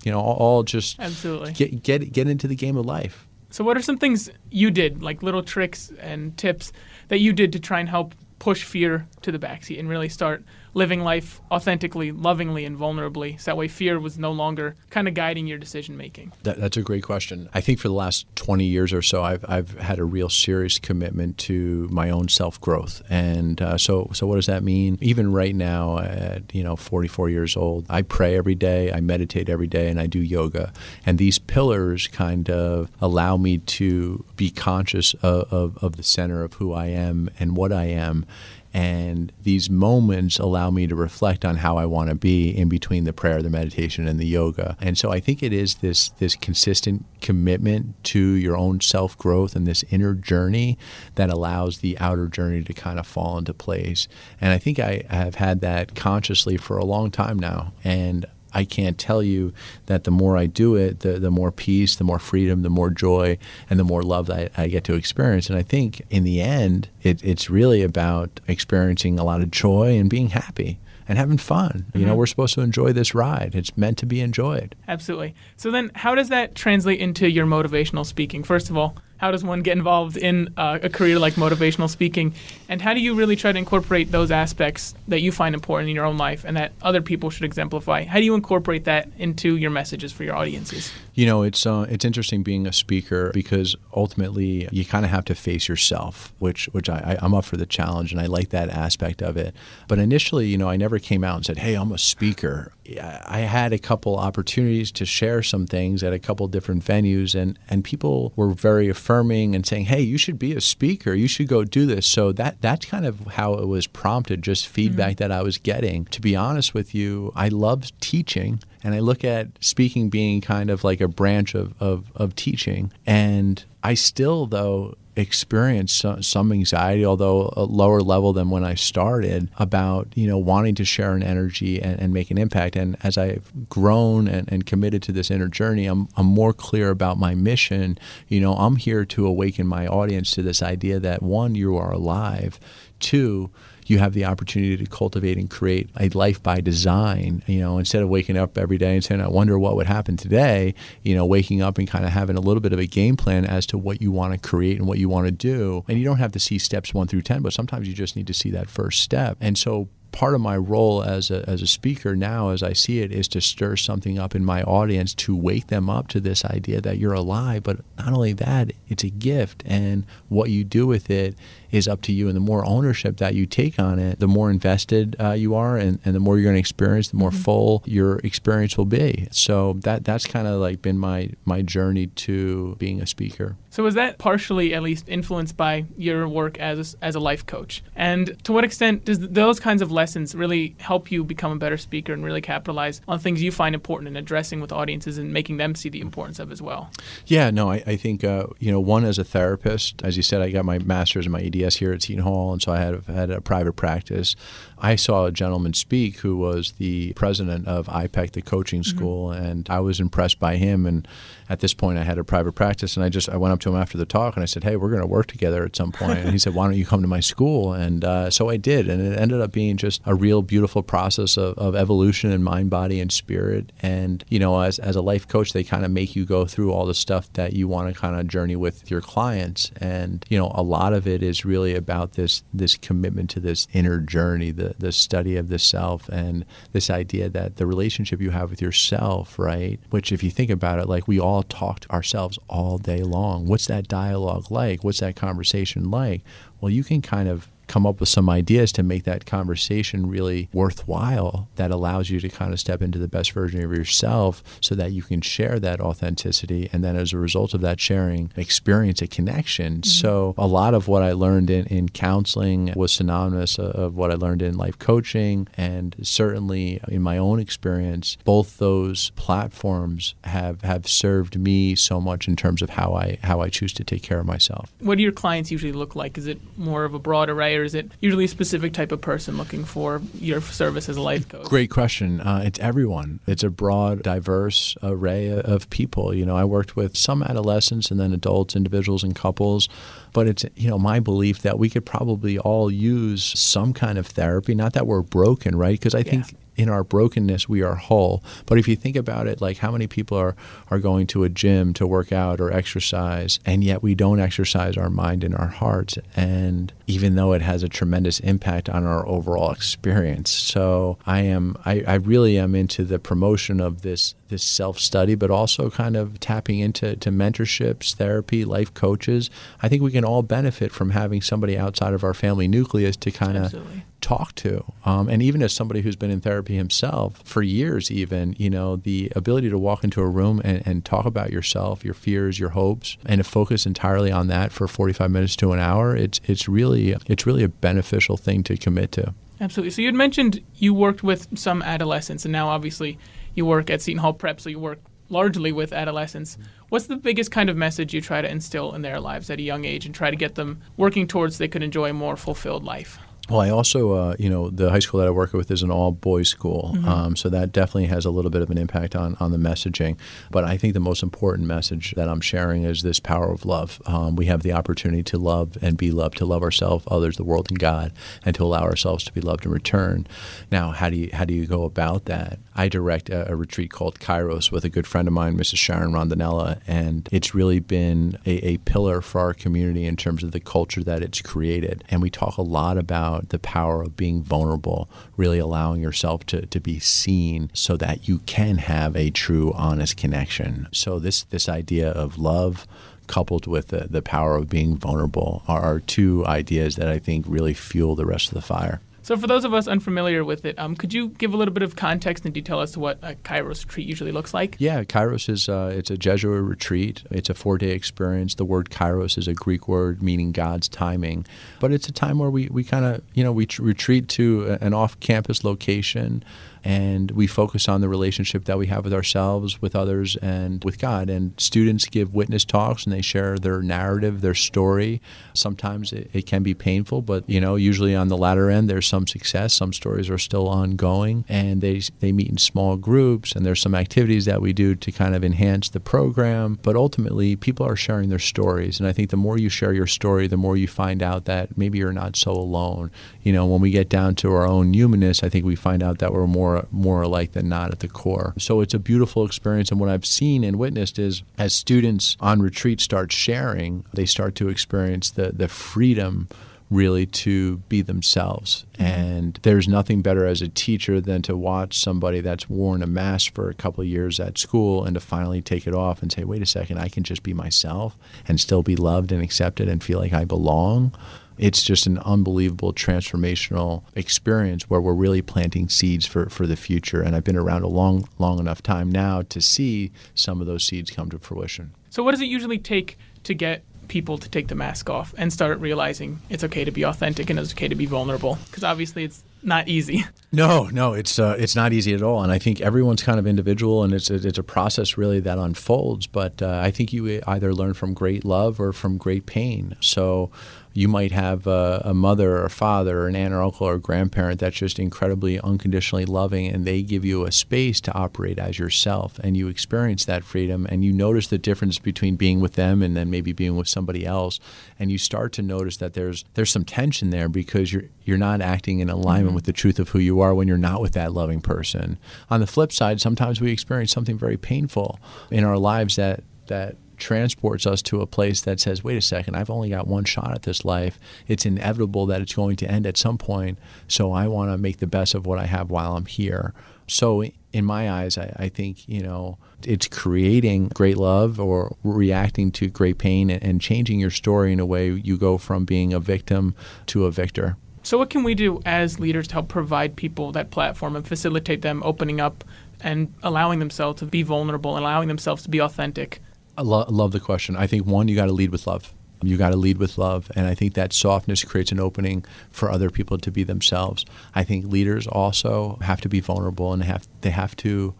you 0.03 0.11
know, 0.11 0.19
all, 0.19 0.35
all 0.37 0.63
just 0.63 0.99
absolutely 0.99 1.53
get 1.53 1.83
get 1.83 2.11
get 2.11 2.27
into 2.27 2.47
the 2.47 2.55
game 2.55 2.77
of 2.77 2.85
life. 2.85 3.27
So 3.51 3.63
what 3.63 3.77
are 3.77 3.81
some 3.81 3.97
things 3.97 4.29
you 4.51 4.69
did, 4.69 5.01
like 5.01 5.23
little 5.23 5.41
tricks 5.41 5.91
and 5.99 6.37
tips 6.37 6.71
that 7.07 7.19
you 7.19 7.33
did 7.33 7.51
to 7.53 7.59
try 7.59 7.79
and 7.79 7.89
help 7.89 8.13
push 8.37 8.63
fear 8.63 9.07
to 9.21 9.31
the 9.31 9.39
backseat 9.39 9.79
and 9.79 9.89
really 9.89 10.09
start 10.09 10.43
living 10.73 11.01
life 11.01 11.41
authentically, 11.51 12.11
lovingly, 12.11 12.65
and 12.65 12.77
vulnerably. 12.77 13.39
So 13.39 13.51
that 13.51 13.57
way, 13.57 13.67
fear 13.67 13.99
was 13.99 14.17
no 14.17 14.31
longer 14.31 14.75
kind 14.89 15.07
of 15.07 15.13
guiding 15.13 15.47
your 15.47 15.57
decision 15.57 15.97
making. 15.97 16.31
That, 16.43 16.59
that's 16.59 16.77
a 16.77 16.81
great 16.81 17.03
question. 17.03 17.49
I 17.53 17.61
think 17.61 17.79
for 17.79 17.87
the 17.87 17.93
last 17.93 18.25
20 18.35 18.65
years 18.65 18.93
or 18.93 19.01
so, 19.01 19.23
I've, 19.23 19.45
I've 19.47 19.77
had 19.79 19.99
a 19.99 20.03
real 20.03 20.29
serious 20.29 20.79
commitment 20.79 21.37
to 21.39 21.87
my 21.91 22.09
own 22.09 22.27
self 22.29 22.59
growth. 22.61 23.01
And 23.09 23.61
uh, 23.61 23.77
so, 23.77 24.09
so 24.13 24.27
what 24.27 24.35
does 24.35 24.45
that 24.47 24.63
mean? 24.63 24.97
Even 25.01 25.31
right 25.31 25.55
now, 25.55 25.99
at 25.99 26.53
you 26.53 26.63
know 26.63 26.75
44 26.75 27.29
years 27.29 27.55
old, 27.55 27.85
I 27.89 28.01
pray 28.01 28.35
every 28.35 28.55
day, 28.55 28.91
I 28.91 29.01
meditate 29.01 29.49
every 29.49 29.67
day, 29.67 29.89
and 29.89 29.99
I 29.99 30.07
do 30.07 30.19
yoga. 30.19 30.71
And 31.05 31.17
these 31.17 31.39
pillars 31.39 32.07
kind 32.07 32.49
of 32.49 32.89
allow 33.01 33.37
me 33.37 33.57
to 33.57 34.25
be 34.35 34.49
conscious 34.49 35.13
of, 35.15 35.51
of, 35.51 35.77
of 35.83 35.95
the 35.97 36.03
center 36.03 36.43
of 36.43 36.53
who 36.55 36.73
I 36.73 36.87
am 36.87 37.29
and 37.39 37.55
what 37.55 37.71
I 37.71 37.85
am 37.85 38.25
and 38.73 39.31
these 39.41 39.69
moments 39.69 40.37
allow 40.37 40.69
me 40.69 40.85
to 40.85 40.95
reflect 40.95 41.43
on 41.43 41.57
how 41.57 41.77
I 41.77 41.85
want 41.85 42.09
to 42.09 42.15
be 42.15 42.49
in 42.49 42.69
between 42.69 43.03
the 43.03 43.13
prayer, 43.13 43.41
the 43.41 43.49
meditation, 43.49 44.07
and 44.07 44.19
the 44.19 44.27
yoga. 44.27 44.77
And 44.79 44.97
so 44.97 45.11
I 45.11 45.19
think 45.19 45.41
it 45.41 45.51
is 45.51 45.75
this 45.75 46.09
this 46.09 46.35
consistent 46.35 47.05
commitment 47.21 48.01
to 48.05 48.19
your 48.19 48.55
own 48.55 48.79
self 48.81 49.17
growth 49.17 49.55
and 49.55 49.65
this 49.65 49.83
inner 49.89 50.13
journey 50.13 50.77
that 51.15 51.29
allows 51.29 51.79
the 51.79 51.97
outer 51.99 52.27
journey 52.27 52.63
to 52.63 52.73
kind 52.73 52.99
of 52.99 53.07
fall 53.07 53.37
into 53.37 53.53
place. 53.53 54.07
And 54.39 54.53
I 54.53 54.59
think 54.59 54.79
I 54.79 55.03
have 55.09 55.35
had 55.35 55.61
that 55.61 55.95
consciously 55.95 56.57
for 56.57 56.77
a 56.77 56.85
long 56.85 57.09
time 57.09 57.39
now. 57.39 57.73
And 57.83 58.25
I 58.53 58.65
can't 58.65 58.97
tell 58.97 59.21
you 59.21 59.53
that 59.85 60.03
the 60.03 60.11
more 60.11 60.37
I 60.37 60.45
do 60.45 60.75
it, 60.75 61.01
the, 61.01 61.19
the 61.19 61.31
more 61.31 61.51
peace, 61.51 61.95
the 61.95 62.03
more 62.03 62.19
freedom, 62.19 62.61
the 62.61 62.69
more 62.69 62.89
joy, 62.89 63.37
and 63.69 63.79
the 63.79 63.83
more 63.83 64.01
love 64.03 64.27
that 64.27 64.51
I, 64.57 64.63
I 64.63 64.67
get 64.67 64.83
to 64.85 64.95
experience. 64.95 65.49
And 65.49 65.57
I 65.57 65.61
think 65.61 66.01
in 66.09 66.23
the 66.23 66.41
end, 66.41 66.89
it, 67.01 67.23
it's 67.23 67.49
really 67.49 67.81
about 67.83 68.39
experiencing 68.47 69.19
a 69.19 69.23
lot 69.23 69.41
of 69.41 69.51
joy 69.51 69.97
and 69.97 70.09
being 70.09 70.29
happy 70.29 70.79
and 71.07 71.17
having 71.17 71.37
fun. 71.37 71.69
Mm-hmm. 71.69 71.99
You 71.99 72.05
know, 72.05 72.11
mm-hmm. 72.11 72.19
we're 72.19 72.25
supposed 72.27 72.53
to 72.55 72.61
enjoy 72.61 72.93
this 72.93 73.15
ride. 73.15 73.55
It's 73.55 73.75
meant 73.75 73.97
to 73.99 74.05
be 74.05 74.21
enjoyed. 74.21 74.75
Absolutely. 74.87 75.35
So 75.57 75.71
then, 75.71 75.91
how 75.95 76.15
does 76.15 76.29
that 76.29 76.55
translate 76.55 76.99
into 76.99 77.29
your 77.29 77.45
motivational 77.45 78.05
speaking? 78.05 78.43
First 78.43 78.69
of 78.69 78.77
all, 78.77 78.95
how 79.19 79.31
does 79.31 79.43
one 79.43 79.61
get 79.61 79.77
involved 79.77 80.17
in 80.17 80.53
uh, 80.57 80.79
a 80.81 80.89
career 80.89 81.19
like 81.19 81.33
motivational 81.33 81.89
speaking? 81.89 82.33
And 82.69 82.81
how 82.81 82.93
do 82.93 83.01
you 83.01 83.13
really 83.15 83.35
try 83.35 83.51
to 83.51 83.57
incorporate 83.57 84.11
those 84.11 84.31
aspects 84.31 84.95
that 85.09 85.21
you 85.21 85.31
find 85.31 85.53
important 85.53 85.89
in 85.89 85.95
your 85.95 86.05
own 86.05 86.17
life 86.17 86.45
and 86.45 86.55
that 86.55 86.71
other 86.81 87.01
people 87.01 87.29
should 87.29 87.43
exemplify? 87.43 88.05
How 88.05 88.19
do 88.19 88.25
you 88.25 88.33
incorporate 88.33 88.85
that 88.85 89.09
into 89.17 89.57
your 89.57 89.71
messages 89.71 90.13
for 90.13 90.23
your 90.23 90.35
audiences? 90.35 90.91
You 91.15 91.25
know, 91.25 91.43
it's 91.43 91.65
uh, 91.65 91.85
it's 91.89 92.05
interesting 92.05 92.43
being 92.43 92.65
a 92.65 92.71
speaker 92.71 93.31
because 93.33 93.75
ultimately 93.93 94.69
you 94.71 94.85
kind 94.85 95.03
of 95.03 95.11
have 95.11 95.25
to 95.25 95.35
face 95.35 95.67
yourself, 95.67 96.31
which 96.39 96.67
which 96.67 96.89
I, 96.89 97.17
I, 97.19 97.25
am 97.25 97.33
up 97.33 97.43
for 97.43 97.57
the 97.57 97.65
challenge 97.65 98.13
and 98.13 98.21
I 98.21 98.25
like 98.25 98.49
that 98.49 98.69
aspect 98.69 99.21
of 99.21 99.35
it. 99.35 99.53
But 99.89 99.99
initially, 99.99 100.47
you 100.47 100.57
know, 100.57 100.69
I 100.69 100.77
never 100.77 100.97
came 100.97 101.25
out 101.25 101.35
and 101.35 101.45
said, 101.45 101.57
"Hey, 101.57 101.73
I'm 101.73 101.91
a 101.91 101.97
speaker." 101.97 102.71
I 102.97 103.39
had 103.39 103.73
a 103.73 103.77
couple 103.77 104.15
opportunities 104.15 104.91
to 104.93 105.05
share 105.05 105.43
some 105.43 105.67
things 105.67 106.01
at 106.01 106.13
a 106.13 106.19
couple 106.19 106.47
different 106.47 106.85
venues, 106.85 107.35
and 107.35 107.59
and 107.69 107.83
people 107.83 108.31
were 108.37 108.51
very 108.51 108.87
affirming 109.09 109.55
and 109.55 109.65
saying, 109.65 109.85
"Hey, 109.85 110.01
you 110.01 110.17
should 110.17 110.37
be 110.37 110.55
a 110.55 110.61
speaker. 110.61 111.13
You 111.13 111.27
should 111.27 111.47
go 111.47 111.63
do 111.63 111.85
this." 111.85 112.05
So 112.05 112.31
that 112.33 112.61
that's 112.61 112.85
kind 112.85 113.05
of 113.05 113.25
how 113.27 113.55
it 113.55 113.67
was 113.67 113.87
prompted, 113.87 114.43
just 114.43 114.67
feedback 114.67 115.13
mm-hmm. 115.13 115.29
that 115.29 115.31
I 115.31 115.41
was 115.41 115.57
getting. 115.57 116.05
To 116.05 116.21
be 116.21 116.35
honest 116.35 116.73
with 116.73 116.93
you, 116.93 117.33
I 117.35 117.47
love 117.47 117.91
teaching. 117.99 118.59
And 118.83 118.93
I 118.95 118.99
look 118.99 119.25
at 119.25 119.47
speaking 119.59 120.09
being 120.09 120.41
kind 120.41 120.69
of 120.69 120.83
like 120.83 121.01
a 121.01 121.07
branch 121.07 121.53
of, 121.53 121.73
of, 121.81 122.11
of 122.15 122.35
teaching. 122.35 122.93
And 123.05 123.61
I 123.83 123.93
still, 123.95 124.45
though, 124.45 124.95
experience 125.19 126.03
some 126.21 126.51
anxiety, 126.51 127.05
although 127.05 127.53
a 127.55 127.63
lower 127.63 128.01
level 128.01 128.33
than 128.33 128.49
when 128.49 128.63
I 128.63 128.75
started, 128.75 129.49
about 129.57 130.07
you 130.15 130.27
know 130.27 130.37
wanting 130.37 130.75
to 130.75 130.85
share 130.85 131.13
an 131.13 131.23
energy 131.23 131.81
and, 131.81 131.99
and 131.99 132.13
make 132.13 132.31
an 132.31 132.37
impact. 132.37 132.75
And 132.75 132.97
as 133.03 133.17
I've 133.17 133.51
grown 133.69 134.27
and, 134.27 134.51
and, 134.51 134.65
committed 134.65 135.01
to 135.03 135.11
this 135.11 135.31
inner 135.31 135.47
journey, 135.47 135.85
I'm, 135.85 136.07
I'm 136.15 136.25
more 136.25 136.53
clear 136.53 136.89
about 136.89 137.17
my 137.17 137.35
mission. 137.35 137.97
You 138.27 138.39
know, 138.41 138.53
I'm 138.53 138.75
here 138.75 139.05
to 139.05 139.25
awaken 139.25 139.67
my 139.67 139.87
audience 139.87 140.31
to 140.31 140.41
this 140.41 140.61
idea 140.61 140.99
that 140.99 141.21
one, 141.21 141.55
you 141.55 141.77
are 141.77 141.91
alive. 141.91 142.59
Two, 142.99 143.49
you 143.89 143.99
have 143.99 144.13
the 144.13 144.25
opportunity 144.25 144.77
to 144.77 144.85
cultivate 144.85 145.37
and 145.37 145.49
create 145.49 145.89
a 145.99 146.09
life 146.09 146.41
by 146.41 146.61
design. 146.61 147.43
You 147.47 147.59
know, 147.59 147.77
instead 147.77 148.03
of 148.03 148.09
waking 148.09 148.37
up 148.37 148.57
every 148.57 148.77
day 148.77 148.93
and 148.93 149.03
saying, 149.03 149.21
I 149.21 149.27
wonder 149.27 149.57
what 149.57 149.75
would 149.75 149.87
happen 149.87 150.17
today, 150.17 150.75
you 151.03 151.15
know, 151.15 151.25
waking 151.25 151.61
up 151.61 151.77
and 151.77 151.87
kind 151.87 152.05
of 152.05 152.11
having 152.11 152.37
a 152.37 152.41
little 152.41 152.61
bit 152.61 152.73
of 152.73 152.79
a 152.79 152.85
game 152.85 153.17
plan 153.17 153.45
as 153.45 153.65
to 153.67 153.77
what 153.77 154.01
you 154.01 154.11
want 154.11 154.33
to 154.33 154.39
create 154.39 154.77
and 154.77 154.87
what 154.87 154.99
you 154.99 155.09
want 155.09 155.25
to 155.25 155.31
do. 155.31 155.83
And 155.87 155.97
you 155.97 156.05
don't 156.05 156.17
have 156.17 156.31
to 156.33 156.39
see 156.39 156.57
steps 156.57 156.93
one 156.93 157.07
through 157.07 157.23
10, 157.23 157.41
but 157.41 157.53
sometimes 157.53 157.87
you 157.87 157.93
just 157.93 158.15
need 158.15 158.27
to 158.27 158.33
see 158.33 158.51
that 158.51 158.69
first 158.69 159.01
step. 159.01 159.37
And 159.41 159.57
so 159.57 159.89
part 160.11 160.33
of 160.33 160.41
my 160.41 160.57
role 160.57 161.03
as 161.03 161.29
a, 161.29 161.47
as 161.49 161.61
a 161.61 161.67
speaker 161.67 162.15
now, 162.15 162.49
as 162.49 162.63
I 162.63 162.73
see 162.73 162.99
it, 162.99 163.11
is 163.11 163.27
to 163.29 163.41
stir 163.41 163.75
something 163.75 164.17
up 164.17 164.35
in 164.35 164.43
my 164.43 164.63
audience 164.63 165.13
to 165.15 165.35
wake 165.35 165.67
them 165.67 165.89
up 165.89 166.07
to 166.09 166.19
this 166.19 166.43
idea 166.45 166.81
that 166.81 166.97
you're 166.97 167.13
alive. 167.13 167.63
But 167.63 167.79
not 167.97 168.13
only 168.13 168.33
that, 168.33 168.71
it's 168.87 169.03
a 169.03 169.09
gift, 169.09 169.63
and 169.65 170.05
what 170.27 170.49
you 170.49 170.63
do 170.63 170.87
with 170.87 171.09
it 171.09 171.35
is 171.71 171.87
up 171.87 172.01
to 172.01 172.11
you. 172.11 172.27
And 172.27 172.35
the 172.35 172.41
more 172.41 172.65
ownership 172.65 173.17
that 173.17 173.35
you 173.35 173.45
take 173.45 173.79
on 173.79 173.99
it, 173.99 174.19
the 174.19 174.27
more 174.27 174.49
invested 174.49 175.15
uh, 175.19 175.31
you 175.31 175.55
are, 175.55 175.77
and, 175.77 175.99
and 176.03 176.15
the 176.15 176.19
more 176.19 176.37
you're 176.37 176.45
going 176.45 176.55
to 176.55 176.59
experience, 176.59 177.09
the 177.09 177.17
more 177.17 177.29
mm-hmm. 177.29 177.41
full 177.41 177.83
your 177.85 178.19
experience 178.19 178.77
will 178.77 178.85
be. 178.85 179.27
So 179.31 179.73
that 179.81 180.03
that's 180.03 180.25
kind 180.25 180.47
of 180.47 180.59
like 180.59 180.81
been 180.81 180.97
my 180.97 181.31
my 181.45 181.61
journey 181.61 182.07
to 182.07 182.75
being 182.79 183.01
a 183.01 183.07
speaker. 183.07 183.55
So 183.71 183.83
was 183.83 183.93
that 183.95 184.17
partially, 184.17 184.73
at 184.73 184.81
least, 184.81 185.07
influenced 185.07 185.55
by 185.55 185.85
your 185.97 186.27
work 186.27 186.57
as 186.59 186.95
as 187.01 187.15
a 187.15 187.19
life 187.19 187.45
coach? 187.45 187.83
And 187.95 188.41
to 188.43 188.53
what 188.53 188.63
extent 188.63 189.05
does 189.05 189.19
those 189.19 189.59
kinds 189.59 189.81
of 189.81 189.91
lessons 189.91 190.33
really 190.33 190.75
help 190.79 191.11
you 191.11 191.23
become 191.23 191.51
a 191.51 191.55
better 191.55 191.77
speaker 191.77 192.13
and 192.13 192.23
really 192.23 192.41
capitalize 192.41 193.01
on 193.07 193.19
things 193.19 193.41
you 193.41 193.51
find 193.51 193.75
important 193.75 194.07
in 194.07 194.15
addressing 194.15 194.59
with 194.59 194.71
audiences 194.71 195.17
and 195.17 195.31
making 195.31 195.57
them 195.57 195.75
see 195.75 195.89
the 195.89 196.01
importance 196.01 196.39
of 196.39 196.51
as 196.51 196.61
well? 196.61 196.89
Yeah, 197.25 197.51
no, 197.51 197.69
I, 197.69 197.83
I 197.85 197.95
think 197.95 198.23
uh, 198.23 198.47
you 198.59 198.71
know, 198.71 198.79
one 198.79 199.05
as 199.05 199.19
a 199.19 199.23
therapist, 199.23 200.01
as 200.03 200.17
you 200.17 200.23
said, 200.23 200.41
I 200.41 200.49
got 200.49 200.65
my 200.65 200.79
master's 200.79 201.25
and 201.25 201.33
my 201.33 201.41
EDS 201.41 201.77
here 201.77 201.93
at 201.93 202.01
Seton 202.01 202.23
Hall, 202.23 202.51
and 202.51 202.61
so 202.61 202.71
I 202.71 202.79
had 202.79 203.05
had 203.05 203.29
a 203.29 203.41
private 203.41 203.73
practice. 203.73 204.35
I 204.81 204.95
saw 204.95 205.25
a 205.25 205.31
gentleman 205.31 205.73
speak 205.73 206.17
who 206.17 206.37
was 206.37 206.73
the 206.73 207.13
president 207.13 207.67
of 207.67 207.87
IPEC, 207.87 208.31
the 208.31 208.41
coaching 208.41 208.81
mm-hmm. 208.81 208.97
school, 208.97 209.29
mm-hmm. 209.29 209.45
and 209.45 209.69
I 209.69 209.79
was 209.79 209.99
impressed 209.99 210.39
by 210.39 210.57
him. 210.57 210.85
And 210.85 211.07
at 211.49 211.59
this 211.59 211.73
point, 211.73 211.97
I 211.97 212.03
had 212.03 212.17
a 212.17 212.23
private 212.23 212.53
practice, 212.53 212.95
and 212.95 213.03
I 213.03 213.09
just 213.09 213.29
I 213.29 213.37
went 213.37 213.53
up 213.53 213.59
to 213.61 213.69
him 213.69 213.75
after 213.75 213.97
the 213.97 214.05
talk 214.05 214.35
and 214.35 214.43
I 214.43 214.45
said, 214.45 214.63
"Hey, 214.63 214.75
we're 214.75 214.89
going 214.89 215.01
to 215.01 215.07
work 215.07 215.27
together 215.27 215.63
at 215.63 215.75
some 215.75 215.91
point." 215.91 216.19
and 216.19 216.29
he 216.29 216.37
said, 216.39 216.53
"Why 216.53 216.65
don't 216.65 216.77
you 216.77 216.85
come 216.85 217.01
to 217.01 217.07
my 217.07 217.19
school?" 217.19 217.73
And 217.73 218.05
uh, 218.05 218.29
so 218.29 218.49
I 218.49 218.57
did, 218.57 218.87
and 218.87 219.01
it 219.01 219.19
ended 219.19 219.41
up 219.41 219.51
being 219.51 219.77
just 219.77 220.01
a 220.05 220.15
real 220.15 220.41
beautiful 220.41 220.83
process 220.83 221.37
of, 221.37 221.57
of 221.57 221.75
evolution 221.75 222.31
in 222.31 222.43
mind, 222.43 222.69
body, 222.69 222.99
and 222.99 223.11
spirit. 223.11 223.71
And 223.81 224.23
you 224.29 224.39
know, 224.39 224.59
as 224.61 224.79
as 224.79 224.95
a 224.95 225.01
life 225.01 225.27
coach, 225.27 225.53
they 225.53 225.63
kind 225.63 225.85
of 225.85 225.91
make 225.91 226.15
you 226.15 226.25
go 226.25 226.45
through 226.45 226.71
all 226.71 226.85
the 226.85 226.93
stuff 226.93 227.31
that 227.33 227.53
you 227.53 227.67
want 227.67 227.93
to 227.93 227.99
kind 227.99 228.19
of 228.19 228.27
journey 228.27 228.55
with 228.55 228.89
your 228.89 229.01
clients, 229.01 229.71
and 229.77 230.23
you 230.29 230.37
know, 230.37 230.51
a 230.53 230.63
lot 230.63 230.93
of 230.93 231.07
it 231.07 231.23
is 231.23 231.45
really 231.45 231.75
about 231.75 232.13
this 232.13 232.43
this 232.53 232.77
commitment 232.77 233.29
to 233.31 233.39
this 233.39 233.67
inner 233.73 233.99
journey, 233.99 234.51
the 234.51 234.68
the 234.77 234.91
study 234.91 235.35
of 235.37 235.49
the 235.49 235.59
self, 235.59 236.07
and 236.09 236.45
this 236.71 236.89
idea 236.89 237.29
that 237.29 237.57
the 237.57 237.65
relationship 237.65 238.21
you 238.21 238.31
have 238.31 238.49
with 238.49 238.61
yourself, 238.61 239.39
right? 239.39 239.79
Which, 239.89 240.11
if 240.11 240.23
you 240.23 240.31
think 240.31 240.49
about 240.49 240.79
it, 240.79 240.87
like 240.87 241.07
we 241.07 241.19
all 241.19 241.43
talk 241.43 241.81
to 241.81 241.89
ourselves 241.91 242.37
all 242.47 242.77
day 242.77 243.03
long. 243.03 243.47
What's 243.47 243.67
that 243.67 243.87
dialogue 243.87 244.51
like? 244.51 244.83
What's 244.83 244.99
that 244.99 245.15
conversation 245.15 245.89
like? 245.89 246.21
Well, 246.61 246.69
you 246.69 246.83
can 246.83 247.01
kind 247.01 247.29
of 247.29 247.47
come 247.69 247.85
up 247.85 247.99
with 247.99 248.09
some 248.09 248.29
ideas 248.29 248.71
to 248.73 248.83
make 248.83 249.03
that 249.03 249.25
conversation 249.25 250.09
really 250.09 250.49
worthwhile 250.51 251.47
that 251.55 251.71
allows 251.71 252.09
you 252.09 252.19
to 252.19 252.27
kind 252.27 252.51
of 252.51 252.59
step 252.59 252.81
into 252.81 252.97
the 252.97 253.07
best 253.07 253.31
version 253.31 253.63
of 253.63 253.71
yourself 253.71 254.43
so 254.59 254.75
that 254.75 254.91
you 254.91 255.03
can 255.03 255.21
share 255.21 255.59
that 255.59 255.79
authenticity 255.79 256.69
and 256.73 256.83
then 256.83 256.95
as 256.95 257.13
a 257.13 257.17
result 257.17 257.53
of 257.53 257.61
that 257.61 257.79
sharing 257.79 258.31
experience 258.35 259.01
a 259.01 259.07
connection. 259.07 259.75
Mm-hmm. 259.75 259.89
so 259.89 260.33
a 260.37 260.47
lot 260.47 260.73
of 260.73 260.87
what 260.87 261.03
i 261.03 261.11
learned 261.11 261.49
in, 261.49 261.65
in 261.67 261.87
counseling 261.89 262.73
was 262.75 262.91
synonymous 262.91 263.59
of 263.59 263.95
what 263.95 264.11
i 264.11 264.15
learned 264.15 264.41
in 264.41 264.57
life 264.57 264.77
coaching 264.79 265.47
and 265.55 265.95
certainly 266.01 266.81
in 266.87 267.01
my 267.01 267.17
own 267.17 267.39
experience 267.39 268.17
both 268.25 268.57
those 268.57 269.11
platforms 269.11 270.15
have 270.23 270.61
have 270.63 270.87
served 270.87 271.37
me 271.39 271.75
so 271.75 272.01
much 272.01 272.27
in 272.27 272.35
terms 272.35 272.61
of 272.61 272.71
how 272.71 272.93
i 272.93 273.17
how 273.23 273.41
i 273.41 273.49
choose 273.49 273.73
to 273.73 273.83
take 273.83 274.01
care 274.01 274.19
of 274.19 274.25
myself. 274.25 274.73
What 274.79 274.97
do 274.97 275.03
your 275.03 275.11
clients 275.11 275.51
usually 275.51 275.71
look 275.71 275.95
like? 275.95 276.17
Is 276.17 276.27
it 276.27 276.39
more 276.57 276.83
of 276.83 276.93
a 276.93 276.99
broad 276.99 277.29
array 277.29 277.58
or 277.59 277.63
is 277.63 277.75
it 277.75 277.91
usually 277.99 278.25
a 278.25 278.27
specific 278.27 278.73
type 278.73 278.91
of 278.91 279.01
person 279.01 279.37
looking 279.37 279.63
for 279.63 280.01
your 280.15 280.41
service 280.41 280.89
as 280.89 280.97
a 280.97 281.01
life 281.01 281.27
coach? 281.29 281.45
Great 281.45 281.69
question. 281.69 282.21
Uh, 282.21 282.41
it's 282.45 282.59
everyone. 282.59 283.19
It's 283.27 283.43
a 283.43 283.49
broad, 283.49 284.01
diverse 284.01 284.75
array 284.81 285.29
of 285.31 285.69
people. 285.69 286.13
You 286.13 286.25
know, 286.25 286.35
I 286.35 286.45
worked 286.45 286.75
with 286.75 286.97
some 286.97 287.21
adolescents 287.21 287.91
and 287.91 287.99
then 287.99 288.13
adults, 288.13 288.55
individuals, 288.55 289.03
and 289.03 289.15
couples. 289.15 289.69
But 290.13 290.27
it's 290.27 290.45
you 290.55 290.69
know 290.69 290.79
my 290.79 290.99
belief 290.99 291.43
that 291.43 291.59
we 291.59 291.69
could 291.69 291.85
probably 291.85 292.39
all 292.39 292.71
use 292.71 293.23
some 293.23 293.73
kind 293.73 293.97
of 293.97 294.07
therapy. 294.07 294.55
Not 294.55 294.73
that 294.73 294.87
we're 294.87 295.03
broken, 295.03 295.55
right? 295.55 295.79
Because 295.79 295.93
I 295.93 295.99
yeah. 295.99 296.11
think 296.11 296.25
in 296.59 296.67
our 296.67 296.83
brokenness 296.83 297.47
we 297.47 297.61
are 297.61 297.75
whole. 297.75 298.21
But 298.45 298.59
if 298.59 298.67
you 298.67 298.75
think 298.75 298.97
about 298.97 299.27
it, 299.27 299.39
like 299.39 299.57
how 299.57 299.71
many 299.71 299.87
people 299.87 300.17
are 300.17 300.35
are 300.69 300.79
going 300.79 301.07
to 301.07 301.23
a 301.23 301.29
gym 301.29 301.73
to 301.75 301.87
work 301.87 302.11
out 302.11 302.41
or 302.41 302.51
exercise, 302.51 303.39
and 303.45 303.63
yet 303.63 303.81
we 303.81 303.95
don't 303.95 304.19
exercise 304.19 304.75
our 304.77 304.89
mind 304.89 305.23
and 305.23 305.33
our 305.33 305.47
heart, 305.47 305.97
and 306.15 306.73
even 306.85 307.15
though 307.15 307.31
it 307.31 307.41
has 307.41 307.63
a 307.63 307.69
tremendous 307.69 308.19
impact 308.19 308.67
on 308.69 308.85
our 308.85 309.07
overall 309.07 309.51
experience. 309.51 310.29
So 310.29 310.97
I 311.05 311.21
am 311.21 311.55
I, 311.65 311.83
I 311.87 311.95
really 311.95 312.37
am 312.37 312.55
into 312.55 312.83
the 312.83 312.99
promotion 312.99 313.61
of 313.61 313.81
this 313.81 314.13
this 314.29 314.43
self 314.43 314.79
study, 314.79 315.15
but 315.15 315.29
also 315.29 315.69
kind 315.69 315.95
of 315.95 316.19
tapping 316.19 316.59
into 316.59 316.95
to 316.95 317.11
mentorships, 317.11 317.93
therapy, 317.93 318.45
life 318.45 318.73
coaches. 318.73 319.29
I 319.61 319.69
think 319.69 319.83
we 319.83 319.91
can 319.91 320.05
all 320.05 320.23
benefit 320.23 320.71
from 320.71 320.91
having 320.91 321.21
somebody 321.21 321.57
outside 321.57 321.93
of 321.93 322.03
our 322.03 322.13
family 322.13 322.47
nucleus 322.47 322.95
to 322.97 323.11
kind 323.11 323.37
of 323.37 323.53
talk 324.01 324.33
to. 324.35 324.63
Um, 324.85 325.09
and 325.09 325.21
even 325.21 325.41
as 325.43 325.53
somebody 325.53 325.81
who's 325.81 325.95
been 325.95 326.11
in 326.11 326.21
therapy 326.21 326.55
himself 326.55 327.21
for 327.25 327.41
years, 327.41 327.91
even, 327.91 328.35
you 328.37 328.49
know, 328.49 328.75
the 328.75 329.11
ability 329.15 329.49
to 329.49 329.57
walk 329.57 329.83
into 329.83 330.01
a 330.01 330.07
room 330.07 330.41
and, 330.43 330.65
and 330.65 330.85
talk 330.85 331.05
about 331.05 331.31
yourself, 331.31 331.83
your 331.83 331.93
fears, 331.93 332.39
your 332.39 332.49
hopes, 332.49 332.97
and 333.05 333.19
to 333.19 333.23
focus 333.23 333.65
entirely 333.65 334.11
on 334.11 334.27
that 334.27 334.51
for 334.51 334.67
45 334.67 335.11
minutes 335.11 335.35
to 335.37 335.51
an 335.51 335.59
hour, 335.59 335.95
it's, 335.95 336.21
it's, 336.25 336.47
really, 336.47 336.95
it's 337.07 337.25
really 337.25 337.43
a 337.43 337.49
beneficial 337.49 338.17
thing 338.17 338.43
to 338.43 338.57
commit 338.57 338.91
to. 338.93 339.13
Absolutely. 339.41 339.71
So 339.71 339.81
you 339.81 339.87
had 339.87 339.95
mentioned 339.95 340.41
you 340.55 340.73
worked 340.73 341.01
with 341.01 341.27
some 341.37 341.61
adolescents, 341.61 342.25
and 342.25 342.31
now 342.31 342.49
obviously 342.49 342.97
you 343.35 343.45
work 343.45 343.69
at 343.69 343.81
Seton 343.81 343.99
Hall 343.99 344.13
Prep, 344.13 344.39
so 344.39 344.49
you 344.49 344.59
work 344.59 344.79
largely 345.09 345.51
with 345.51 345.73
adolescents. 345.73 346.37
What's 346.69 346.87
the 346.87 346.95
biggest 346.95 347.31
kind 347.31 347.49
of 347.49 347.57
message 347.57 347.93
you 347.93 348.01
try 348.01 348.21
to 348.21 348.31
instill 348.31 348.75
in 348.75 348.81
their 348.81 348.99
lives 348.99 349.29
at 349.29 349.39
a 349.39 349.43
young 349.43 349.65
age 349.65 349.85
and 349.85 349.95
try 349.95 350.11
to 350.11 350.15
get 350.15 350.35
them 350.35 350.61
working 350.77 351.07
towards 351.07 351.37
they 351.37 351.47
could 351.47 351.63
enjoy 351.63 351.89
a 351.89 351.93
more 351.93 352.15
fulfilled 352.15 352.63
life? 352.63 352.99
Well, 353.29 353.41
I 353.41 353.49
also, 353.49 353.91
uh, 353.91 354.15
you 354.17 354.29
know, 354.29 354.49
the 354.49 354.71
high 354.71 354.79
school 354.79 354.99
that 354.99 355.07
I 355.07 355.11
work 355.11 355.33
with 355.33 355.51
is 355.51 355.61
an 355.61 355.69
all 355.69 355.91
boys 355.91 356.29
school. 356.29 356.71
Mm-hmm. 356.73 356.87
Um, 356.87 357.15
so 357.15 357.29
that 357.29 357.51
definitely 357.51 357.85
has 357.85 358.05
a 358.05 358.09
little 358.09 358.31
bit 358.31 358.41
of 358.41 358.49
an 358.49 358.57
impact 358.57 358.95
on, 358.95 359.15
on 359.19 359.31
the 359.31 359.37
messaging. 359.37 359.97
But 360.31 360.45
I 360.45 360.57
think 360.57 360.73
the 360.73 360.79
most 360.79 361.03
important 361.03 361.47
message 361.47 361.93
that 361.95 362.09
I'm 362.09 362.21
sharing 362.21 362.63
is 362.63 362.81
this 362.81 362.99
power 362.99 363.31
of 363.31 363.45
love. 363.45 363.81
Um, 363.85 364.15
we 364.15 364.25
have 364.25 364.41
the 364.41 364.53
opportunity 364.53 365.03
to 365.03 365.17
love 365.17 365.57
and 365.61 365.77
be 365.77 365.91
loved, 365.91 366.17
to 366.17 366.25
love 366.25 366.41
ourselves, 366.41 366.85
others, 366.87 367.17
the 367.17 367.23
world, 367.23 367.49
and 367.49 367.59
God, 367.59 367.93
and 368.25 368.35
to 368.35 368.43
allow 368.43 368.63
ourselves 368.63 369.03
to 369.03 369.13
be 369.13 369.21
loved 369.21 369.45
in 369.45 369.51
return. 369.51 370.07
Now, 370.51 370.71
how 370.71 370.89
do 370.89 370.95
you, 370.95 371.09
how 371.13 371.25
do 371.25 371.33
you 371.33 371.45
go 371.45 371.63
about 371.65 372.05
that? 372.05 372.39
I 372.55 372.67
direct 372.67 373.09
a, 373.09 373.31
a 373.31 373.35
retreat 373.35 373.71
called 373.71 373.99
Kairos 373.99 374.51
with 374.51 374.65
a 374.65 374.69
good 374.69 374.87
friend 374.87 375.07
of 375.07 375.13
mine, 375.13 375.37
Mrs. 375.37 375.57
Sharon 375.57 375.91
Rondinella, 375.91 376.59
and 376.67 377.07
it's 377.11 377.35
really 377.35 377.59
been 377.59 378.17
a, 378.25 378.45
a 378.45 378.57
pillar 378.57 379.01
for 379.01 379.21
our 379.21 379.33
community 379.33 379.85
in 379.85 379.95
terms 379.95 380.23
of 380.23 380.31
the 380.31 380.39
culture 380.39 380.83
that 380.83 381.01
it's 381.03 381.21
created. 381.21 381.83
And 381.89 382.01
we 382.01 382.09
talk 382.09 382.37
a 382.37 382.41
lot 382.41 382.77
about 382.77 383.18
about 383.19 383.29
the 383.29 383.39
power 383.39 383.81
of 383.81 383.97
being 383.97 384.23
vulnerable, 384.23 384.89
really 385.17 385.39
allowing 385.39 385.81
yourself 385.81 386.25
to, 386.27 386.45
to 386.45 386.59
be 386.59 386.79
seen 386.79 387.49
so 387.53 387.75
that 387.77 388.07
you 388.07 388.19
can 388.19 388.57
have 388.57 388.95
a 388.95 389.09
true, 389.09 389.51
honest 389.53 389.97
connection. 389.97 390.67
So, 390.71 390.99
this, 390.99 391.23
this 391.23 391.49
idea 391.49 391.91
of 391.91 392.17
love, 392.17 392.65
coupled 393.07 393.47
with 393.47 393.69
the, 393.69 393.87
the 393.89 394.01
power 394.03 394.35
of 394.35 394.49
being 394.49 394.77
vulnerable 394.77 395.43
are 395.47 395.79
two 395.79 396.25
ideas 396.27 396.75
that 396.75 396.87
I 396.87 396.99
think 396.99 397.25
really 397.27 397.55
fuel 397.55 397.95
the 397.95 398.05
rest 398.05 398.29
of 398.29 398.35
the 398.35 398.41
fire. 398.41 398.81
So, 399.09 399.17
for 399.17 399.25
those 399.25 399.43
of 399.43 399.55
us 399.55 399.67
unfamiliar 399.67 400.23
with 400.23 400.45
it, 400.45 400.59
um, 400.59 400.75
could 400.75 400.93
you 400.93 401.07
give 401.09 401.33
a 401.33 401.37
little 401.37 401.51
bit 401.51 401.63
of 401.63 401.75
context 401.75 402.25
and 402.25 402.31
detail 402.31 402.59
as 402.61 402.73
to 402.73 402.79
what 402.79 402.99
a 403.01 403.15
Kairos 403.15 403.65
retreat 403.65 403.87
usually 403.87 404.11
looks 404.11 404.35
like? 404.35 404.55
Yeah, 404.59 404.83
Kairos 404.83 405.27
is 405.27 405.49
uh, 405.49 405.73
it's 405.75 405.89
a 405.89 405.97
Jesuit 405.97 406.43
retreat. 406.43 407.01
It's 407.09 407.27
a 407.27 407.33
four 407.33 407.57
day 407.57 407.71
experience. 407.71 408.35
The 408.35 408.45
word 408.45 408.69
Kairos 408.69 409.17
is 409.17 409.27
a 409.27 409.33
Greek 409.33 409.67
word 409.67 410.03
meaning 410.03 410.31
God's 410.31 410.67
timing, 410.67 411.25
but 411.59 411.71
it's 411.71 411.89
a 411.89 411.91
time 411.91 412.19
where 412.19 412.29
we, 412.29 412.49
we 412.49 412.63
kind 412.63 412.85
of 412.85 413.01
you 413.15 413.23
know 413.23 413.31
we 413.31 413.47
tr- 413.47 413.63
retreat 413.63 414.09
to 414.09 414.59
an 414.61 414.75
off 414.75 414.99
campus 414.99 415.43
location 415.43 416.23
and 416.63 417.11
we 417.11 417.27
focus 417.27 417.67
on 417.67 417.81
the 417.81 417.89
relationship 417.89 418.45
that 418.45 418.57
we 418.57 418.67
have 418.67 418.83
with 418.83 418.93
ourselves, 418.93 419.61
with 419.61 419.75
others, 419.75 420.15
and 420.17 420.63
with 420.63 420.79
God. 420.79 421.09
And 421.09 421.39
students 421.39 421.85
give 421.85 422.13
witness 422.13 422.45
talks 422.45 422.83
and 422.83 422.93
they 422.93 423.01
share 423.01 423.37
their 423.37 423.61
narrative, 423.61 424.21
their 424.21 424.33
story. 424.33 425.01
Sometimes 425.33 425.93
it, 425.93 426.09
it 426.13 426.25
can 426.25 426.43
be 426.43 426.53
painful, 426.53 427.01
but 427.01 427.29
you 427.29 427.39
know, 427.39 427.55
usually 427.55 427.95
on 427.95 428.07
the 428.07 428.17
latter 428.17 428.49
end, 428.49 428.69
there's 428.69 428.87
some 428.87 429.07
success. 429.07 429.53
Some 429.53 429.73
stories 429.73 430.09
are 430.09 430.17
still 430.17 430.47
ongoing, 430.47 431.25
and 431.29 431.61
they 431.61 431.81
they 431.99 432.11
meet 432.11 432.29
in 432.29 432.37
small 432.37 432.75
groups, 432.75 433.33
and 433.33 433.45
there's 433.45 433.61
some 433.61 433.75
activities 433.75 434.25
that 434.25 434.41
we 434.41 434.53
do 434.53 434.75
to 434.75 434.91
kind 434.91 435.15
of 435.15 435.23
enhance 435.23 435.69
the 435.69 435.79
program. 435.79 436.59
But 436.61 436.75
ultimately, 436.75 437.35
people 437.35 437.65
are 437.65 437.75
sharing 437.75 438.09
their 438.09 438.19
stories, 438.19 438.79
and 438.79 438.87
I 438.87 438.93
think 438.93 439.09
the 439.09 439.17
more 439.17 439.37
you 439.37 439.49
share 439.49 439.73
your 439.73 439.87
story, 439.87 440.27
the 440.27 440.37
more 440.37 440.57
you 440.57 440.67
find 440.67 441.01
out 441.01 441.25
that 441.25 441.57
maybe 441.57 441.77
you're 441.77 441.93
not 441.93 442.15
so 442.15 442.31
alone. 442.31 442.91
You 443.23 443.33
know, 443.33 443.45
when 443.45 443.61
we 443.61 443.71
get 443.71 443.89
down 443.89 444.15
to 444.15 444.31
our 444.33 444.47
own 444.47 444.73
humanness, 444.73 445.23
I 445.23 445.29
think 445.29 445.45
we 445.45 445.55
find 445.55 445.83
out 445.83 445.99
that 445.99 446.13
we're 446.13 446.27
more 446.27 446.48
more 446.49 446.67
more 446.71 447.01
alike 447.01 447.33
than 447.33 447.49
not 447.49 447.71
at 447.71 447.79
the 447.79 447.87
core. 447.87 448.33
So 448.37 448.61
it's 448.61 448.73
a 448.73 448.79
beautiful 448.79 449.25
experience. 449.25 449.71
And 449.71 449.79
what 449.79 449.89
I've 449.89 450.05
seen 450.05 450.43
and 450.43 450.57
witnessed 450.57 450.99
is 450.99 451.23
as 451.37 451.53
students 451.53 452.17
on 452.19 452.41
retreat 452.41 452.81
start 452.81 453.11
sharing, 453.11 453.85
they 453.93 454.05
start 454.05 454.35
to 454.35 454.49
experience 454.49 455.11
the 455.11 455.31
the 455.31 455.47
freedom 455.47 456.27
really 456.69 457.05
to 457.07 457.57
be 457.67 457.81
themselves. 457.81 458.65
Mm-hmm. 458.73 458.83
And 458.83 459.39
there's 459.41 459.67
nothing 459.67 460.01
better 460.01 460.25
as 460.25 460.41
a 460.41 460.47
teacher 460.47 461.01
than 461.01 461.21
to 461.23 461.35
watch 461.35 461.79
somebody 461.79 462.21
that's 462.21 462.49
worn 462.49 462.83
a 462.83 462.87
mask 462.87 463.33
for 463.33 463.49
a 463.49 463.55
couple 463.55 463.81
of 463.81 463.87
years 463.87 464.19
at 464.19 464.37
school 464.37 464.85
and 464.85 464.93
to 464.93 464.99
finally 464.99 465.41
take 465.41 465.65
it 465.65 465.73
off 465.73 466.01
and 466.01 466.11
say, 466.11 466.23
wait 466.23 466.41
a 466.41 466.45
second, 466.45 466.77
I 466.77 466.87
can 466.87 467.03
just 467.03 467.23
be 467.23 467.33
myself 467.33 467.97
and 468.27 468.39
still 468.39 468.61
be 468.61 468.75
loved 468.75 469.11
and 469.11 469.23
accepted 469.23 469.67
and 469.67 469.83
feel 469.83 469.99
like 469.99 470.13
I 470.13 470.25
belong 470.25 470.93
it's 471.39 471.63
just 471.63 471.87
an 471.87 471.97
unbelievable 471.99 472.73
transformational 472.73 473.83
experience 473.95 474.69
where 474.69 474.81
we're 474.81 474.93
really 474.93 475.21
planting 475.21 475.69
seeds 475.69 476.05
for, 476.05 476.29
for 476.29 476.45
the 476.45 476.57
future. 476.57 477.01
And 477.01 477.15
I've 477.15 477.23
been 477.23 477.37
around 477.37 477.63
a 477.63 477.67
long, 477.67 478.07
long 478.17 478.39
enough 478.39 478.61
time 478.61 478.91
now 478.91 479.21
to 479.23 479.41
see 479.41 479.91
some 480.13 480.41
of 480.41 480.47
those 480.47 480.65
seeds 480.65 480.91
come 480.91 481.09
to 481.11 481.17
fruition. 481.17 481.73
So, 481.89 482.03
what 482.03 482.11
does 482.11 482.21
it 482.21 482.25
usually 482.27 482.59
take 482.59 482.97
to 483.23 483.33
get 483.33 483.63
people 483.87 484.19
to 484.19 484.29
take 484.29 484.49
the 484.49 484.55
mask 484.55 484.89
off 484.89 485.15
and 485.17 485.33
start 485.33 485.59
realizing 485.59 486.21
it's 486.29 486.43
okay 486.43 486.63
to 486.63 486.71
be 486.71 486.83
authentic 486.83 487.29
and 487.29 487.39
it's 487.39 487.53
okay 487.53 487.67
to 487.67 487.75
be 487.75 487.85
vulnerable? 487.85 488.37
Because 488.45 488.63
obviously, 488.63 489.05
it's 489.05 489.23
not 489.41 489.67
easy. 489.67 490.05
No, 490.31 490.65
no, 490.65 490.93
it's 490.93 491.17
uh, 491.17 491.35
it's 491.39 491.55
not 491.55 491.73
easy 491.73 491.91
at 491.95 492.03
all, 492.03 492.21
and 492.21 492.31
I 492.31 492.37
think 492.37 492.61
everyone's 492.61 493.01
kind 493.01 493.17
of 493.17 493.25
individual, 493.25 493.83
and 493.83 493.95
it's 493.95 494.11
a, 494.11 494.27
it's 494.27 494.37
a 494.37 494.43
process 494.43 494.95
really 494.95 495.19
that 495.21 495.39
unfolds. 495.39 496.05
But 496.05 496.39
uh, 496.43 496.61
I 496.63 496.69
think 496.69 496.93
you 496.93 497.19
either 497.25 497.51
learn 497.51 497.73
from 497.73 497.95
great 497.95 498.23
love 498.23 498.59
or 498.59 498.71
from 498.71 498.97
great 498.97 499.25
pain. 499.25 499.75
So 499.79 500.29
you 500.73 500.87
might 500.87 501.11
have 501.11 501.47
a, 501.47 501.81
a, 501.85 501.93
mother 501.93 502.37
or 502.37 502.45
a 502.45 502.49
father 502.49 503.01
or 503.01 503.07
an 503.07 503.15
aunt 503.15 503.33
or 503.33 503.41
uncle 503.41 503.67
or 503.67 503.75
a 503.75 503.79
grandparent 503.79 504.39
that's 504.39 504.57
just 504.57 504.79
incredibly 504.79 505.39
unconditionally 505.39 506.05
loving 506.05 506.47
and 506.47 506.65
they 506.65 506.81
give 506.81 507.03
you 507.03 507.25
a 507.25 507.31
space 507.31 507.81
to 507.81 507.93
operate 507.93 508.39
as 508.39 508.59
yourself 508.59 509.19
and 509.19 509.35
you 509.35 509.47
experience 509.47 510.05
that 510.05 510.23
freedom 510.23 510.65
and 510.69 510.85
you 510.85 510.93
notice 510.93 511.27
the 511.27 511.37
difference 511.37 511.79
between 511.79 512.15
being 512.15 512.39
with 512.39 512.53
them 512.53 512.81
and 512.81 512.95
then 512.95 513.09
maybe 513.09 513.33
being 513.33 513.55
with 513.55 513.67
somebody 513.67 514.05
else 514.05 514.39
and 514.77 514.91
you 514.91 514.97
start 514.97 515.33
to 515.33 515.41
notice 515.41 515.77
that 515.77 515.93
there's 515.93 516.23
there's 516.35 516.51
some 516.51 516.65
tension 516.65 517.09
there 517.09 517.27
because 517.27 517.73
you're 517.73 517.83
you're 518.09 518.17
not 518.17 518.41
acting 518.41 518.79
in 518.79 518.89
alignment 518.89 519.27
mm-hmm. 519.27 519.35
with 519.35 519.45
the 519.45 519.53
truth 519.53 519.79
of 519.79 519.89
who 519.89 519.99
you 519.99 520.19
are 520.19 520.33
when 520.33 520.47
you're 520.47 520.57
not 520.57 520.81
with 520.81 520.93
that 520.93 521.13
loving 521.13 521.39
person. 521.39 521.97
On 522.29 522.39
the 522.39 522.47
flip 522.47 522.71
side, 522.71 522.99
sometimes 522.99 523.39
we 523.39 523.51
experience 523.51 523.91
something 523.91 524.17
very 524.17 524.35
painful 524.35 524.99
in 525.29 525.43
our 525.43 525.57
lives 525.57 525.95
that 525.95 526.23
that 526.47 526.75
transports 526.99 527.65
us 527.65 527.81
to 527.83 528.01
a 528.01 528.07
place 528.07 528.41
that 528.41 528.59
says, 528.59 528.83
wait 528.83 528.97
a 528.97 529.01
second, 529.01 529.35
I've 529.35 529.49
only 529.49 529.69
got 529.69 529.87
one 529.87 530.05
shot 530.05 530.33
at 530.33 530.43
this 530.43 530.63
life. 530.65 530.99
It's 531.27 531.45
inevitable 531.45 532.05
that 532.07 532.21
it's 532.21 532.35
going 532.35 532.57
to 532.57 532.69
end 532.69 532.85
at 532.85 532.97
some 532.97 533.17
point. 533.17 533.57
So 533.87 534.11
I 534.11 534.27
want 534.27 534.51
to 534.51 534.57
make 534.57 534.77
the 534.77 534.87
best 534.87 535.15
of 535.15 535.25
what 535.25 535.39
I 535.39 535.45
have 535.45 535.69
while 535.69 535.95
I'm 535.95 536.05
here. 536.05 536.53
So, 536.89 537.23
in 537.51 537.65
my 537.65 537.89
eyes, 537.89 538.17
I, 538.17 538.33
I 538.35 538.49
think, 538.49 538.87
you 538.87 539.01
know, 539.01 539.37
it's 539.63 539.87
creating 539.87 540.69
great 540.69 540.97
love 540.97 541.39
or 541.39 541.75
reacting 541.83 542.51
to 542.53 542.67
great 542.67 542.97
pain 542.97 543.29
and, 543.29 543.43
and 543.43 543.61
changing 543.61 543.99
your 543.99 544.09
story 544.09 544.53
in 544.53 544.59
a 544.59 544.65
way 544.65 544.91
you 544.91 545.17
go 545.17 545.37
from 545.37 545.65
being 545.65 545.93
a 545.93 545.99
victim 545.99 546.55
to 546.87 547.05
a 547.05 547.11
victor. 547.11 547.57
So, 547.83 547.97
what 547.97 548.09
can 548.09 548.23
we 548.23 548.35
do 548.35 548.61
as 548.65 548.99
leaders 548.99 549.27
to 549.29 549.33
help 549.33 549.47
provide 549.47 549.95
people 549.95 550.31
that 550.33 550.51
platform 550.51 550.95
and 550.95 551.07
facilitate 551.07 551.61
them 551.61 551.81
opening 551.85 552.19
up 552.19 552.43
and 552.81 553.13
allowing 553.23 553.59
themselves 553.59 553.99
to 553.99 554.05
be 554.05 554.23
vulnerable, 554.23 554.77
allowing 554.77 555.07
themselves 555.07 555.43
to 555.43 555.49
be 555.49 555.59
authentic? 555.59 556.21
I 556.59 556.61
lo- 556.61 556.85
love 556.89 557.13
the 557.13 557.21
question. 557.21 557.55
I 557.55 557.67
think 557.67 557.85
one, 557.85 558.09
you 558.09 558.17
got 558.17 558.25
to 558.25 558.33
lead 558.33 558.51
with 558.51 558.67
love. 558.67 558.93
You 559.23 559.37
got 559.37 559.51
to 559.51 559.55
lead 559.55 559.77
with 559.77 559.97
love. 559.97 560.29
And 560.35 560.45
I 560.45 560.53
think 560.53 560.73
that 560.73 560.91
softness 560.91 561.41
creates 561.45 561.71
an 561.71 561.79
opening 561.79 562.25
for 562.51 562.69
other 562.69 562.89
people 562.89 563.17
to 563.17 563.31
be 563.31 563.43
themselves. 563.43 564.05
I 564.35 564.43
think 564.43 564.65
leaders 564.65 565.07
also 565.07 565.77
have 565.81 566.01
to 566.01 566.09
be 566.09 566.19
vulnerable 566.19 566.73
and 566.73 566.83
have 566.83 567.07
they 567.21 567.29
have 567.29 567.55
to 567.57 567.93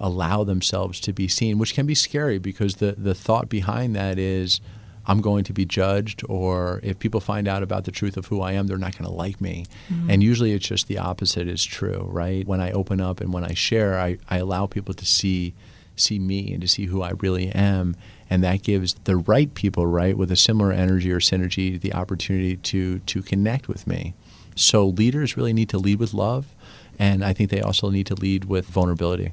allow 0.00 0.42
themselves 0.42 1.00
to 1.00 1.12
be 1.12 1.28
seen, 1.28 1.58
which 1.58 1.74
can 1.74 1.84
be 1.84 1.94
scary 1.94 2.38
because 2.38 2.76
the, 2.76 2.92
the 2.92 3.14
thought 3.14 3.50
behind 3.50 3.94
that 3.96 4.18
is 4.18 4.62
I'm 5.06 5.20
going 5.20 5.44
to 5.44 5.52
be 5.52 5.66
judged, 5.66 6.22
or 6.28 6.80
if 6.82 6.98
people 6.98 7.20
find 7.20 7.46
out 7.46 7.62
about 7.62 7.84
the 7.84 7.90
truth 7.90 8.16
of 8.16 8.26
who 8.26 8.40
I 8.40 8.52
am, 8.52 8.68
they're 8.68 8.78
not 8.78 8.96
going 8.96 9.10
to 9.10 9.14
like 9.14 9.38
me. 9.40 9.66
Mm-hmm. 9.90 10.10
And 10.10 10.22
usually 10.22 10.52
it's 10.52 10.68
just 10.68 10.86
the 10.86 10.98
opposite 10.98 11.46
is 11.46 11.64
true, 11.64 12.06
right? 12.10 12.46
When 12.46 12.60
I 12.60 12.70
open 12.70 13.00
up 13.02 13.20
and 13.20 13.34
when 13.34 13.44
I 13.44 13.52
share, 13.52 13.98
I, 13.98 14.18
I 14.30 14.38
allow 14.38 14.66
people 14.66 14.94
to 14.94 15.04
see 15.04 15.54
see 16.00 16.18
me 16.18 16.52
and 16.52 16.60
to 16.60 16.68
see 16.68 16.86
who 16.86 17.02
I 17.02 17.10
really 17.20 17.48
am. 17.48 17.96
And 18.30 18.44
that 18.44 18.62
gives 18.62 18.94
the 19.04 19.16
right 19.16 19.52
people, 19.54 19.86
right, 19.86 20.16
with 20.16 20.30
a 20.30 20.36
similar 20.36 20.72
energy 20.72 21.10
or 21.10 21.20
synergy, 21.20 21.80
the 21.80 21.94
opportunity 21.94 22.56
to 22.56 22.98
to 23.00 23.22
connect 23.22 23.68
with 23.68 23.86
me. 23.86 24.14
So 24.54 24.86
leaders 24.86 25.36
really 25.36 25.52
need 25.52 25.68
to 25.70 25.78
lead 25.78 25.98
with 26.00 26.12
love, 26.12 26.54
and 26.98 27.24
I 27.24 27.32
think 27.32 27.50
they 27.50 27.60
also 27.60 27.90
need 27.90 28.06
to 28.08 28.14
lead 28.14 28.44
with 28.44 28.66
vulnerability. 28.66 29.32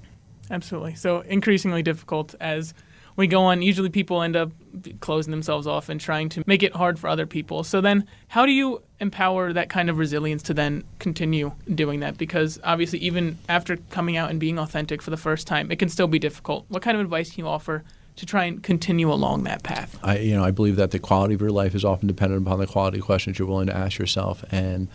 Absolutely. 0.52 0.96
So 0.96 1.22
increasingly 1.22 1.82
difficult 1.82 2.36
as 2.40 2.74
we 3.16 3.28
go 3.28 3.42
on, 3.44 3.62
usually 3.62 3.90
people 3.90 4.22
end 4.22 4.36
up 4.36 4.52
closing 5.00 5.32
themselves 5.32 5.68
off 5.68 5.90
and 5.90 6.00
trying 6.02 6.30
to 6.30 6.44
make 6.46 6.64
it 6.64 6.76
hard 6.76 7.00
for 7.00 7.08
other 7.08 7.26
people. 7.26 7.64
So 7.64 7.82
then, 7.82 8.08
how 8.28 8.46
do 8.46 8.52
you 8.52 8.82
empower 9.00 9.54
that 9.54 9.70
kind 9.70 9.90
of 9.90 9.98
resilience 9.98 10.44
to 10.44 10.54
then 10.54 10.84
continue 11.00 11.52
doing 11.74 12.02
that? 12.02 12.18
Because 12.18 12.60
obviously, 12.64 13.00
even 13.00 13.38
after 13.48 13.78
coming 13.90 14.18
out 14.18 14.30
and 14.30 14.40
being 14.40 14.60
authentic 14.60 15.02
for 15.02 15.12
the 15.12 15.18
first 15.18 15.48
time, 15.48 15.72
it 15.72 15.80
can 15.80 15.90
still 15.90 16.08
be 16.08 16.20
difficult. 16.20 16.66
What 16.68 16.82
kind 16.82 16.96
of 16.98 17.02
advice 17.02 17.32
can 17.32 17.46
you 17.46 17.50
offer? 17.50 17.84
To 18.20 18.26
try 18.26 18.46
and 18.46 18.64
continue 18.64 19.12
along 19.12 19.44
that 19.44 19.64
path. 19.64 20.00
I, 20.02 20.20
you 20.20 20.38
know, 20.38 20.46
I 20.46 20.52
believe 20.52 20.78
that 20.78 20.92
the 20.92 21.00
quality 21.00 21.34
of 21.34 21.42
your 21.42 21.50
life 21.50 21.76
is 21.76 21.84
often 21.84 22.08
dependent 22.08 22.48
upon 22.48 22.60
the 22.60 22.66
quality 22.66 23.00
of 23.00 23.04
questions 23.04 23.38
you're 23.38 23.46
willing 23.46 23.68
to 23.68 23.76
ask 23.76 24.00
yourself, 24.00 24.46
and 24.54 24.88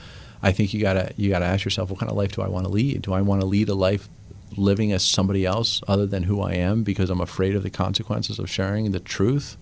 I 0.42 0.52
think 0.52 0.72
you 0.72 0.80
gotta 0.80 1.12
you 1.18 1.28
gotta 1.28 1.44
ask 1.44 1.66
yourself, 1.66 1.90
what 1.90 2.00
kind 2.00 2.10
of 2.10 2.16
life 2.16 2.32
do 2.32 2.40
I 2.40 2.48
want 2.48 2.64
to 2.64 2.72
lead? 2.72 3.02
Do 3.02 3.12
I 3.12 3.20
want 3.20 3.42
to 3.42 3.46
lead 3.46 3.68
a 3.68 3.74
life 3.74 4.08
living 4.56 4.92
as 4.92 5.04
somebody 5.04 5.44
else 5.46 5.80
other 5.86 6.06
than 6.06 6.24
who 6.24 6.40
I 6.40 6.54
am 6.54 6.82
because 6.82 7.10
I'm 7.10 7.20
afraid 7.20 7.54
of 7.54 7.62
the 7.62 7.70
consequences 7.70 8.38
of 8.38 8.50
sharing 8.50 8.90
the 8.90 9.00
truth? 9.00 9.56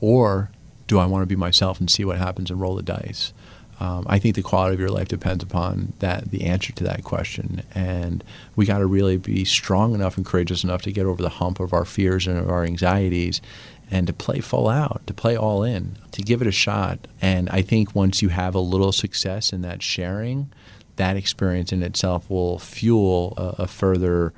Or 0.00 0.50
do 0.86 0.98
I 0.98 1.06
want 1.06 1.22
to 1.22 1.26
be 1.26 1.36
myself 1.36 1.80
and 1.80 1.90
see 1.90 2.04
what 2.04 2.18
happens 2.18 2.50
and 2.50 2.60
roll 2.60 2.74
the 2.74 2.82
dice? 2.82 3.32
Um, 3.80 4.06
I 4.08 4.18
think 4.18 4.34
the 4.34 4.42
quality 4.42 4.74
of 4.74 4.80
your 4.80 4.90
life 4.90 5.08
depends 5.08 5.44
upon 5.44 5.92
that 6.00 6.30
the 6.30 6.46
answer 6.46 6.72
to 6.72 6.84
that 6.84 7.04
question, 7.04 7.62
and 7.74 8.24
we 8.56 8.66
got 8.66 8.78
to 8.78 8.86
really 8.86 9.18
be 9.18 9.44
strong 9.44 9.94
enough 9.94 10.16
and 10.16 10.26
courageous 10.26 10.64
enough 10.64 10.82
to 10.82 10.92
get 10.92 11.06
over 11.06 11.22
the 11.22 11.28
hump 11.28 11.60
of 11.60 11.72
our 11.72 11.84
fears 11.84 12.26
and 12.26 12.38
of 12.38 12.50
our 12.50 12.64
anxieties, 12.64 13.40
and 13.88 14.08
to 14.08 14.12
play 14.12 14.40
full 14.40 14.68
out, 14.68 15.06
to 15.06 15.14
play 15.14 15.36
all 15.36 15.62
in, 15.62 15.96
to 16.10 16.22
give 16.22 16.42
it 16.42 16.48
a 16.48 16.52
shot. 16.52 17.06
And 17.22 17.48
I 17.50 17.62
think 17.62 17.94
once 17.94 18.20
you 18.20 18.30
have 18.30 18.56
a 18.56 18.60
little 18.60 18.90
success 18.90 19.52
in 19.52 19.62
that 19.62 19.80
sharing, 19.80 20.50
that 20.98 21.16
experience 21.16 21.72
in 21.72 21.82
itself 21.82 22.28
will 22.30 22.58
fuel 22.58 23.34
a, 23.36 23.62
a 23.62 23.66
further 23.66 24.32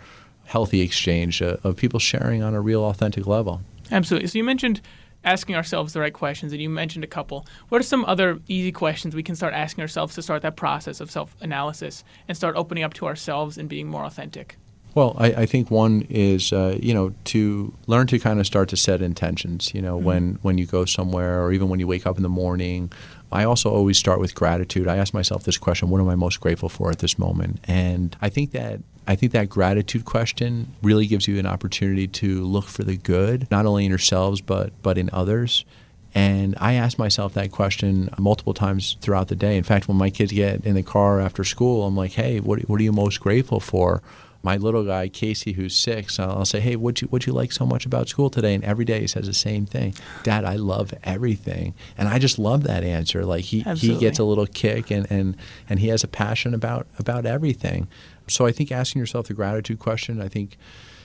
healthy 0.44 0.80
exchange 0.80 1.40
of, 1.42 1.64
of 1.64 1.76
people 1.76 1.98
sharing 1.98 2.42
on 2.42 2.54
a 2.54 2.60
real 2.60 2.84
authentic 2.84 3.26
level. 3.26 3.60
Absolutely. 3.90 4.28
So 4.28 4.38
you 4.38 4.44
mentioned 4.44 4.80
asking 5.24 5.54
ourselves 5.54 5.92
the 5.92 6.00
right 6.00 6.12
questions, 6.12 6.52
and 6.52 6.62
you 6.62 6.70
mentioned 6.70 7.04
a 7.04 7.08
couple. 7.08 7.46
What 7.68 7.80
are 7.80 7.84
some 7.84 8.04
other 8.06 8.40
easy 8.48 8.72
questions 8.72 9.14
we 9.14 9.22
can 9.22 9.36
start 9.36 9.52
asking 9.54 9.82
ourselves 9.82 10.14
to 10.14 10.22
start 10.22 10.42
that 10.42 10.56
process 10.56 11.00
of 11.00 11.10
self 11.10 11.36
analysis 11.40 12.04
and 12.28 12.36
start 12.36 12.56
opening 12.56 12.84
up 12.84 12.94
to 12.94 13.06
ourselves 13.06 13.58
and 13.58 13.68
being 13.68 13.86
more 13.86 14.04
authentic? 14.04 14.56
Well, 14.94 15.14
I, 15.18 15.26
I 15.26 15.46
think 15.46 15.70
one 15.70 16.04
is 16.08 16.52
uh, 16.52 16.76
you 16.80 16.94
know 16.94 17.14
to 17.26 17.72
learn 17.86 18.06
to 18.08 18.18
kind 18.18 18.40
of 18.40 18.46
start 18.46 18.68
to 18.70 18.76
set 18.76 19.02
intentions. 19.02 19.72
You 19.74 19.82
know, 19.82 19.96
mm-hmm. 19.96 20.06
when 20.06 20.38
when 20.42 20.58
you 20.58 20.66
go 20.66 20.84
somewhere, 20.84 21.42
or 21.42 21.52
even 21.52 21.68
when 21.68 21.80
you 21.80 21.86
wake 21.86 22.06
up 22.06 22.16
in 22.16 22.22
the 22.22 22.28
morning, 22.28 22.90
I 23.32 23.44
also 23.44 23.70
always 23.70 23.98
start 23.98 24.20
with 24.20 24.34
gratitude. 24.34 24.88
I 24.88 24.96
ask 24.96 25.14
myself 25.14 25.44
this 25.44 25.58
question: 25.58 25.90
What 25.90 26.00
am 26.00 26.08
I 26.08 26.16
most 26.16 26.40
grateful 26.40 26.68
for 26.68 26.90
at 26.90 26.98
this 26.98 27.18
moment? 27.18 27.60
And 27.64 28.16
I 28.20 28.28
think 28.28 28.52
that 28.52 28.80
I 29.06 29.16
think 29.16 29.32
that 29.32 29.48
gratitude 29.48 30.04
question 30.04 30.74
really 30.82 31.06
gives 31.06 31.26
you 31.26 31.38
an 31.38 31.46
opportunity 31.46 32.06
to 32.06 32.44
look 32.44 32.66
for 32.66 32.84
the 32.84 32.96
good, 32.96 33.50
not 33.50 33.66
only 33.66 33.84
in 33.84 33.90
yourselves 33.90 34.40
but 34.40 34.72
but 34.82 34.98
in 34.98 35.10
others. 35.12 35.64
And 36.12 36.56
I 36.58 36.74
ask 36.74 36.98
myself 36.98 37.34
that 37.34 37.52
question 37.52 38.10
multiple 38.18 38.52
times 38.52 38.96
throughout 39.00 39.28
the 39.28 39.36
day. 39.36 39.56
In 39.56 39.62
fact, 39.62 39.86
when 39.86 39.96
my 39.96 40.10
kids 40.10 40.32
get 40.32 40.64
in 40.66 40.74
the 40.74 40.82
car 40.82 41.20
after 41.20 41.44
school, 41.44 41.86
I'm 41.86 41.96
like, 41.96 42.12
"Hey, 42.12 42.40
what 42.40 42.60
what 42.68 42.80
are 42.80 42.84
you 42.84 42.92
most 42.92 43.20
grateful 43.20 43.60
for?" 43.60 44.02
My 44.42 44.56
little 44.56 44.84
guy 44.84 45.08
Casey, 45.08 45.52
who's 45.52 45.76
six, 45.76 46.18
I'll 46.18 46.44
say, 46.44 46.60
"Hey, 46.60 46.76
what 46.76 47.02
you 47.02 47.08
what 47.08 47.26
you 47.26 47.32
like 47.32 47.52
so 47.52 47.66
much 47.66 47.84
about 47.86 48.08
school 48.08 48.30
today?" 48.30 48.54
And 48.54 48.64
every 48.64 48.84
day 48.84 49.00
he 49.00 49.06
says 49.06 49.26
the 49.26 49.34
same 49.34 49.66
thing, 49.66 49.94
"Dad, 50.22 50.44
I 50.44 50.56
love 50.56 50.94
everything," 51.04 51.74
and 51.98 52.08
I 52.08 52.18
just 52.18 52.38
love 52.38 52.62
that 52.64 52.82
answer. 52.82 53.24
Like 53.24 53.44
he, 53.44 53.60
he 53.76 53.98
gets 53.98 54.18
a 54.18 54.24
little 54.24 54.46
kick, 54.46 54.90
and, 54.90 55.10
and 55.10 55.36
and 55.68 55.80
he 55.80 55.88
has 55.88 56.02
a 56.04 56.08
passion 56.08 56.54
about 56.54 56.86
about 56.98 57.26
everything. 57.26 57.88
So 58.28 58.46
I 58.46 58.52
think 58.52 58.72
asking 58.72 59.00
yourself 59.00 59.26
the 59.26 59.34
gratitude 59.34 59.78
question, 59.78 60.22
I 60.22 60.28
think 60.28 60.56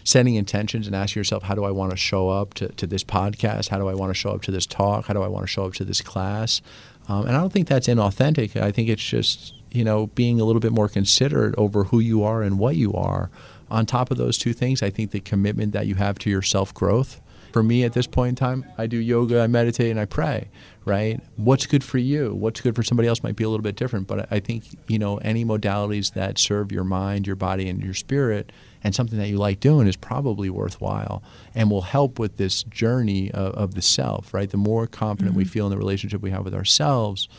setting 0.06 0.36
intentions 0.36 0.86
and 0.86 0.96
asking 0.96 1.20
yourself, 1.20 1.44
how 1.44 1.56
do 1.56 1.64
I 1.64 1.72
want 1.72 1.92
to 1.92 1.98
show 1.98 2.30
up 2.30 2.54
to, 2.54 2.68
to 2.70 2.86
this 2.86 3.04
podcast? 3.04 3.70
How 3.70 3.80
do 3.80 3.88
I 3.88 3.96
want 3.96 4.12
to 4.12 4.14
show 4.14 4.30
up 4.30 4.44
to 4.44 4.52
this 4.52 4.68
talk? 4.68 5.08
How 5.08 5.16
do 5.16 5.24
I 5.24 5.28
want 5.28 5.44
to 5.44 5.48
show 5.48 5.66
up 5.66 5.74
to 5.74 5.84
this 5.84 6.00
class? 6.00 6.62
Um, 7.10 7.26
and 7.26 7.36
I 7.36 7.40
don't 7.40 7.52
think 7.52 7.68
that's 7.68 7.88
inauthentic. 7.88 8.56
I 8.62 8.72
think 8.72 8.88
it's 8.88 9.04
just 9.04 9.56
you 9.76 9.84
know, 9.84 10.08
being 10.08 10.40
a 10.40 10.46
little 10.46 10.60
bit 10.60 10.72
more 10.72 10.88
considerate 10.88 11.56
over 11.58 11.86
who 11.86 12.00
you 12.00 12.24
are 12.24 12.42
and 12.42 12.58
what 12.58 12.76
you 12.76 12.94
are. 12.94 13.30
On 13.70 13.86
top 13.86 14.12
of 14.12 14.18
those 14.18 14.38
two 14.38 14.54
things, 14.54 14.84
I 14.84 14.90
think 14.90 15.12
the 15.12 15.20
commitment 15.20 15.74
that 15.74 15.88
you 15.88 15.96
have 15.96 16.20
to 16.20 16.30
your 16.30 16.42
self 16.42 16.74
growth. 16.74 17.22
For 17.52 17.64
me 17.64 17.86
at 17.86 17.94
this 17.94 18.06
point 18.06 18.30
in 18.30 18.36
time, 18.36 18.66
I 18.78 18.86
do 18.86 18.98
yoga, 18.98 19.40
I 19.40 19.48
meditate, 19.48 19.90
and 19.90 19.98
I 19.98 20.04
pray, 20.04 20.50
right? 20.84 21.22
What's 21.38 21.66
good 21.66 21.86
for 21.86 21.98
you? 21.98 22.34
What's 22.34 22.60
good 22.60 22.76
for 22.76 22.84
somebody 22.84 23.08
else 23.08 23.24
might 23.24 23.38
be 23.38 23.46
a 23.46 23.50
little 23.50 23.64
bit 23.64 23.78
different. 23.78 24.08
But 24.08 24.28
I 24.30 24.42
think, 24.42 24.66
you 24.90 25.00
know, 25.00 25.18
any 25.20 25.46
modalities 25.46 26.14
that 26.16 26.38
serve 26.38 26.74
your 26.74 26.84
mind, 26.84 27.28
your 27.28 27.38
body, 27.38 27.70
and 27.70 27.82
your 27.82 27.94
spirit 27.94 28.52
and 28.84 28.94
something 28.94 29.18
that 29.18 29.30
you 29.30 29.38
like 29.38 29.62
doing 29.62 29.88
is 29.88 29.96
probably 29.96 30.50
worthwhile 30.50 31.24
and 31.56 31.72
will 31.72 31.84
help 31.84 32.20
with 32.20 32.36
this 32.36 32.62
journey 32.64 33.32
of, 33.32 33.56
of 33.56 33.74
the 33.74 33.82
self, 33.82 34.34
right? 34.34 34.50
The 34.50 34.58
more 34.58 34.86
confident 34.86 35.32
mm-hmm. 35.32 35.40
we 35.40 35.46
feel 35.46 35.66
in 35.66 35.72
the 35.72 35.78
relationship 35.78 36.22
we 36.22 36.32
have 36.32 36.44
with 36.44 36.54
ourselves, 36.54 37.30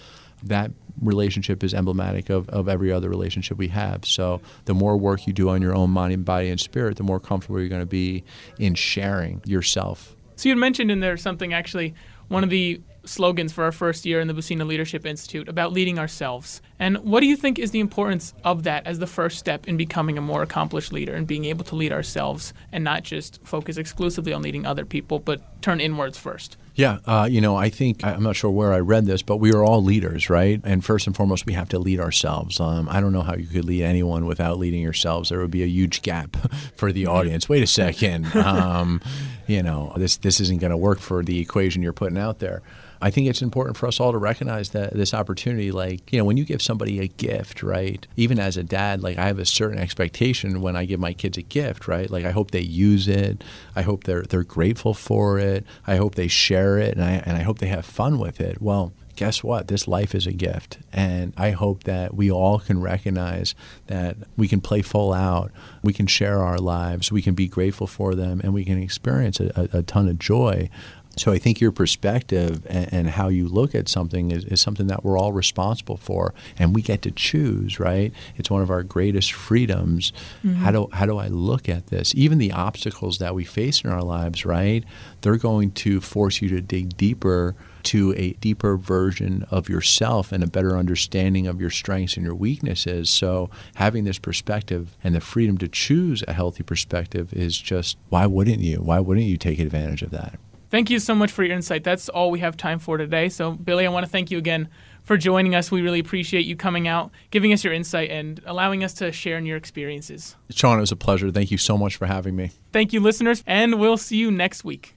that 0.42 0.70
relationship 1.00 1.62
is 1.62 1.74
emblematic 1.74 2.30
of, 2.30 2.48
of 2.48 2.68
every 2.68 2.90
other 2.90 3.08
relationship 3.08 3.58
we 3.58 3.68
have. 3.68 4.04
So 4.04 4.40
the 4.64 4.74
more 4.74 4.96
work 4.96 5.26
you 5.26 5.32
do 5.32 5.48
on 5.50 5.62
your 5.62 5.74
own 5.74 5.90
mind, 5.90 6.24
body, 6.24 6.48
and 6.48 6.60
spirit, 6.60 6.96
the 6.96 7.02
more 7.02 7.20
comfortable 7.20 7.60
you're 7.60 7.68
going 7.68 7.82
to 7.82 7.86
be 7.86 8.24
in 8.58 8.74
sharing 8.74 9.42
yourself. 9.44 10.16
So 10.36 10.48
you 10.48 10.56
mentioned 10.56 10.90
in 10.90 11.00
there 11.00 11.16
something 11.16 11.52
actually, 11.52 11.94
one 12.28 12.44
of 12.44 12.50
the 12.50 12.80
slogans 13.04 13.52
for 13.52 13.64
our 13.64 13.72
first 13.72 14.04
year 14.04 14.20
in 14.20 14.28
the 14.28 14.34
Buccino 14.34 14.66
Leadership 14.66 15.06
Institute 15.06 15.48
about 15.48 15.72
leading 15.72 15.98
ourselves. 15.98 16.60
And 16.78 16.98
what 16.98 17.20
do 17.20 17.26
you 17.26 17.36
think 17.36 17.58
is 17.58 17.70
the 17.70 17.80
importance 17.80 18.34
of 18.44 18.64
that 18.64 18.86
as 18.86 18.98
the 18.98 19.06
first 19.06 19.38
step 19.38 19.68
in 19.68 19.76
becoming 19.76 20.18
a 20.18 20.20
more 20.20 20.42
accomplished 20.42 20.92
leader 20.92 21.14
and 21.14 21.26
being 21.26 21.44
able 21.44 21.64
to 21.66 21.76
lead 21.76 21.92
ourselves 21.92 22.52
and 22.72 22.82
not 22.82 23.04
just 23.04 23.40
focus 23.44 23.76
exclusively 23.76 24.32
on 24.32 24.42
leading 24.42 24.66
other 24.66 24.84
people, 24.84 25.18
but 25.18 25.62
turn 25.62 25.80
inwards 25.80 26.18
first? 26.18 26.56
Yeah, 26.76 26.98
uh, 27.06 27.26
you 27.28 27.40
know, 27.40 27.56
I 27.56 27.70
think 27.70 28.04
I'm 28.04 28.22
not 28.22 28.36
sure 28.36 28.50
where 28.50 28.74
I 28.74 28.80
read 28.80 29.06
this, 29.06 29.22
but 29.22 29.38
we 29.38 29.50
are 29.54 29.64
all 29.64 29.82
leaders, 29.82 30.28
right? 30.28 30.60
And 30.62 30.84
first 30.84 31.06
and 31.06 31.16
foremost, 31.16 31.46
we 31.46 31.54
have 31.54 31.70
to 31.70 31.78
lead 31.78 31.98
ourselves. 31.98 32.60
Um, 32.60 32.86
I 32.90 33.00
don't 33.00 33.14
know 33.14 33.22
how 33.22 33.34
you 33.34 33.46
could 33.46 33.64
lead 33.64 33.82
anyone 33.82 34.26
without 34.26 34.58
leading 34.58 34.82
yourselves. 34.82 35.30
There 35.30 35.38
would 35.38 35.50
be 35.50 35.62
a 35.62 35.66
huge 35.66 36.02
gap 36.02 36.36
for 36.76 36.92
the 36.92 37.06
audience. 37.06 37.48
Wait 37.48 37.62
a 37.62 37.66
second, 37.66 38.26
um, 38.36 39.00
you 39.46 39.62
know, 39.62 39.94
this 39.96 40.18
this 40.18 40.38
isn't 40.38 40.60
going 40.60 40.70
to 40.70 40.76
work 40.76 40.98
for 40.98 41.22
the 41.24 41.40
equation 41.40 41.80
you're 41.80 41.94
putting 41.94 42.18
out 42.18 42.40
there. 42.40 42.60
I 43.00 43.10
think 43.10 43.28
it's 43.28 43.42
important 43.42 43.76
for 43.76 43.86
us 43.86 44.00
all 44.00 44.12
to 44.12 44.18
recognize 44.18 44.70
that 44.70 44.94
this 44.94 45.12
opportunity, 45.12 45.70
like, 45.70 46.12
you 46.12 46.18
know, 46.18 46.24
when 46.24 46.36
you 46.36 46.44
give 46.44 46.62
somebody 46.62 47.00
a 47.00 47.08
gift, 47.08 47.62
right? 47.62 48.06
Even 48.16 48.38
as 48.38 48.56
a 48.56 48.62
dad, 48.62 49.02
like, 49.02 49.18
I 49.18 49.26
have 49.26 49.38
a 49.38 49.46
certain 49.46 49.78
expectation 49.78 50.60
when 50.60 50.76
I 50.76 50.84
give 50.84 51.00
my 51.00 51.12
kids 51.12 51.36
a 51.38 51.42
gift, 51.42 51.88
right? 51.88 52.10
Like, 52.10 52.24
I 52.24 52.30
hope 52.30 52.50
they 52.50 52.60
use 52.60 53.08
it. 53.08 53.44
I 53.74 53.82
hope 53.82 54.04
they're, 54.04 54.22
they're 54.22 54.44
grateful 54.44 54.94
for 54.94 55.38
it. 55.38 55.64
I 55.86 55.96
hope 55.96 56.14
they 56.14 56.28
share 56.28 56.78
it. 56.78 56.94
And 56.94 57.04
I, 57.04 57.22
and 57.26 57.36
I 57.36 57.42
hope 57.42 57.58
they 57.58 57.66
have 57.68 57.84
fun 57.84 58.18
with 58.18 58.40
it. 58.40 58.60
Well, 58.60 58.92
guess 59.16 59.42
what? 59.42 59.68
This 59.68 59.88
life 59.88 60.14
is 60.14 60.26
a 60.26 60.32
gift. 60.32 60.78
And 60.92 61.32
I 61.36 61.50
hope 61.50 61.84
that 61.84 62.14
we 62.14 62.30
all 62.30 62.60
can 62.60 62.80
recognize 62.80 63.54
that 63.86 64.16
we 64.36 64.46
can 64.46 64.60
play 64.60 64.82
full 64.82 65.12
out, 65.12 65.50
we 65.82 65.92
can 65.92 66.06
share 66.06 66.42
our 66.42 66.58
lives, 66.58 67.10
we 67.10 67.22
can 67.22 67.34
be 67.34 67.48
grateful 67.48 67.86
for 67.86 68.14
them, 68.14 68.40
and 68.44 68.54
we 68.54 68.64
can 68.64 68.80
experience 68.80 69.40
a, 69.40 69.68
a, 69.72 69.82
ton 69.82 70.08
of 70.08 70.18
joy 70.18 70.68
So 71.16 71.32
I 71.32 71.38
think 71.38 71.60
your 71.60 71.72
perspective 71.72 72.66
and, 72.68 72.92
and 72.92 73.10
how 73.10 73.28
you 73.28 73.48
look 73.48 73.74
at 73.74 73.88
something 73.88 74.30
is, 74.30 74.44
is, 74.44 74.60
something 74.60 74.86
that 74.88 75.04
we're 75.04 75.18
all 75.18 75.32
responsible 75.32 75.96
for, 75.96 76.34
and 76.58 76.74
we 76.74 76.82
get 76.82 77.02
to 77.02 77.10
choose. 77.10 77.80
Right? 77.80 78.12
It's 78.36 78.50
one 78.50 78.62
of 78.62 78.70
our 78.70 78.82
greatest 78.82 79.32
freedoms. 79.32 80.12
Mm-hmm. 80.44 80.54
How 80.56 80.70
do 80.70 80.88
how 80.92 81.06
do 81.06 81.18
I 81.18 81.28
look 81.28 81.68
at 81.68 81.88
this? 81.88 82.14
Even 82.14 82.38
the 82.38 82.52
obstacles 82.52 83.18
that 83.18 83.34
we 83.34 83.44
face 83.44 83.82
in 83.82 83.90
our 83.90 84.02
lives, 84.02 84.44
right? 84.44 84.84
They're 85.22 85.36
going 85.36 85.72
to 85.72 86.00
force 86.00 86.42
you 86.42 86.48
to 86.50 86.60
dig 86.60 86.96
deeper 86.96 87.56
to 87.86 88.12
a 88.16 88.32
deeper 88.34 88.76
version 88.76 89.46
of 89.48 89.68
yourself 89.68 90.32
and 90.32 90.42
a 90.42 90.48
better 90.48 90.76
understanding 90.76 91.46
of 91.46 91.60
your 91.60 91.70
strengths 91.70 92.16
and 92.16 92.26
your 92.26 92.34
weaknesses. 92.34 93.08
So, 93.08 93.48
having 93.76 94.02
this 94.02 94.18
perspective 94.18 94.96
and 95.04 95.14
the 95.14 95.20
freedom 95.20 95.56
to 95.58 95.68
choose 95.68 96.24
a 96.26 96.32
healthy 96.32 96.64
perspective 96.64 97.32
is 97.32 97.56
just 97.56 97.96
why 98.08 98.26
wouldn't 98.26 98.58
you? 98.58 98.78
Why 98.78 98.98
wouldn't 98.98 99.26
you 99.26 99.36
take 99.36 99.60
advantage 99.60 100.02
of 100.02 100.10
that? 100.10 100.38
Thank 100.76 100.90
you 100.90 100.98
so 100.98 101.14
much 101.14 101.32
for 101.32 101.42
your 101.42 101.56
insight. 101.56 101.84
That's 101.84 102.10
all 102.10 102.30
we 102.30 102.40
have 102.40 102.54
time 102.54 102.78
for 102.78 102.98
today. 102.98 103.30
So, 103.30 103.52
Billy, 103.52 103.86
I 103.86 103.88
want 103.88 104.04
to 104.04 104.12
thank 104.12 104.30
you 104.30 104.36
again 104.36 104.68
for 105.04 105.16
joining 105.16 105.54
us. 105.54 105.70
We 105.70 105.80
really 105.80 106.00
appreciate 106.00 106.44
you 106.44 106.54
coming 106.54 106.86
out, 106.86 107.12
giving 107.30 107.50
us 107.54 107.64
your 107.64 107.72
insight, 107.72 108.10
and 108.10 108.42
allowing 108.44 108.84
us 108.84 108.92
to 108.96 109.10
share 109.10 109.38
in 109.38 109.46
your 109.46 109.56
experiences. 109.56 110.36
Sean, 110.50 110.76
it 110.76 110.82
was 110.82 110.92
a 110.92 110.96
pleasure. 110.96 111.30
Thank 111.30 111.50
you 111.50 111.56
so 111.56 111.78
much 111.78 111.96
for 111.96 112.04
having 112.04 112.36
me. 112.36 112.50
Thank 112.74 112.92
you, 112.92 113.00
listeners, 113.00 113.42
and 113.46 113.80
we'll 113.80 113.96
see 113.96 114.18
you 114.18 114.30
next 114.30 114.64
week. 114.64 114.94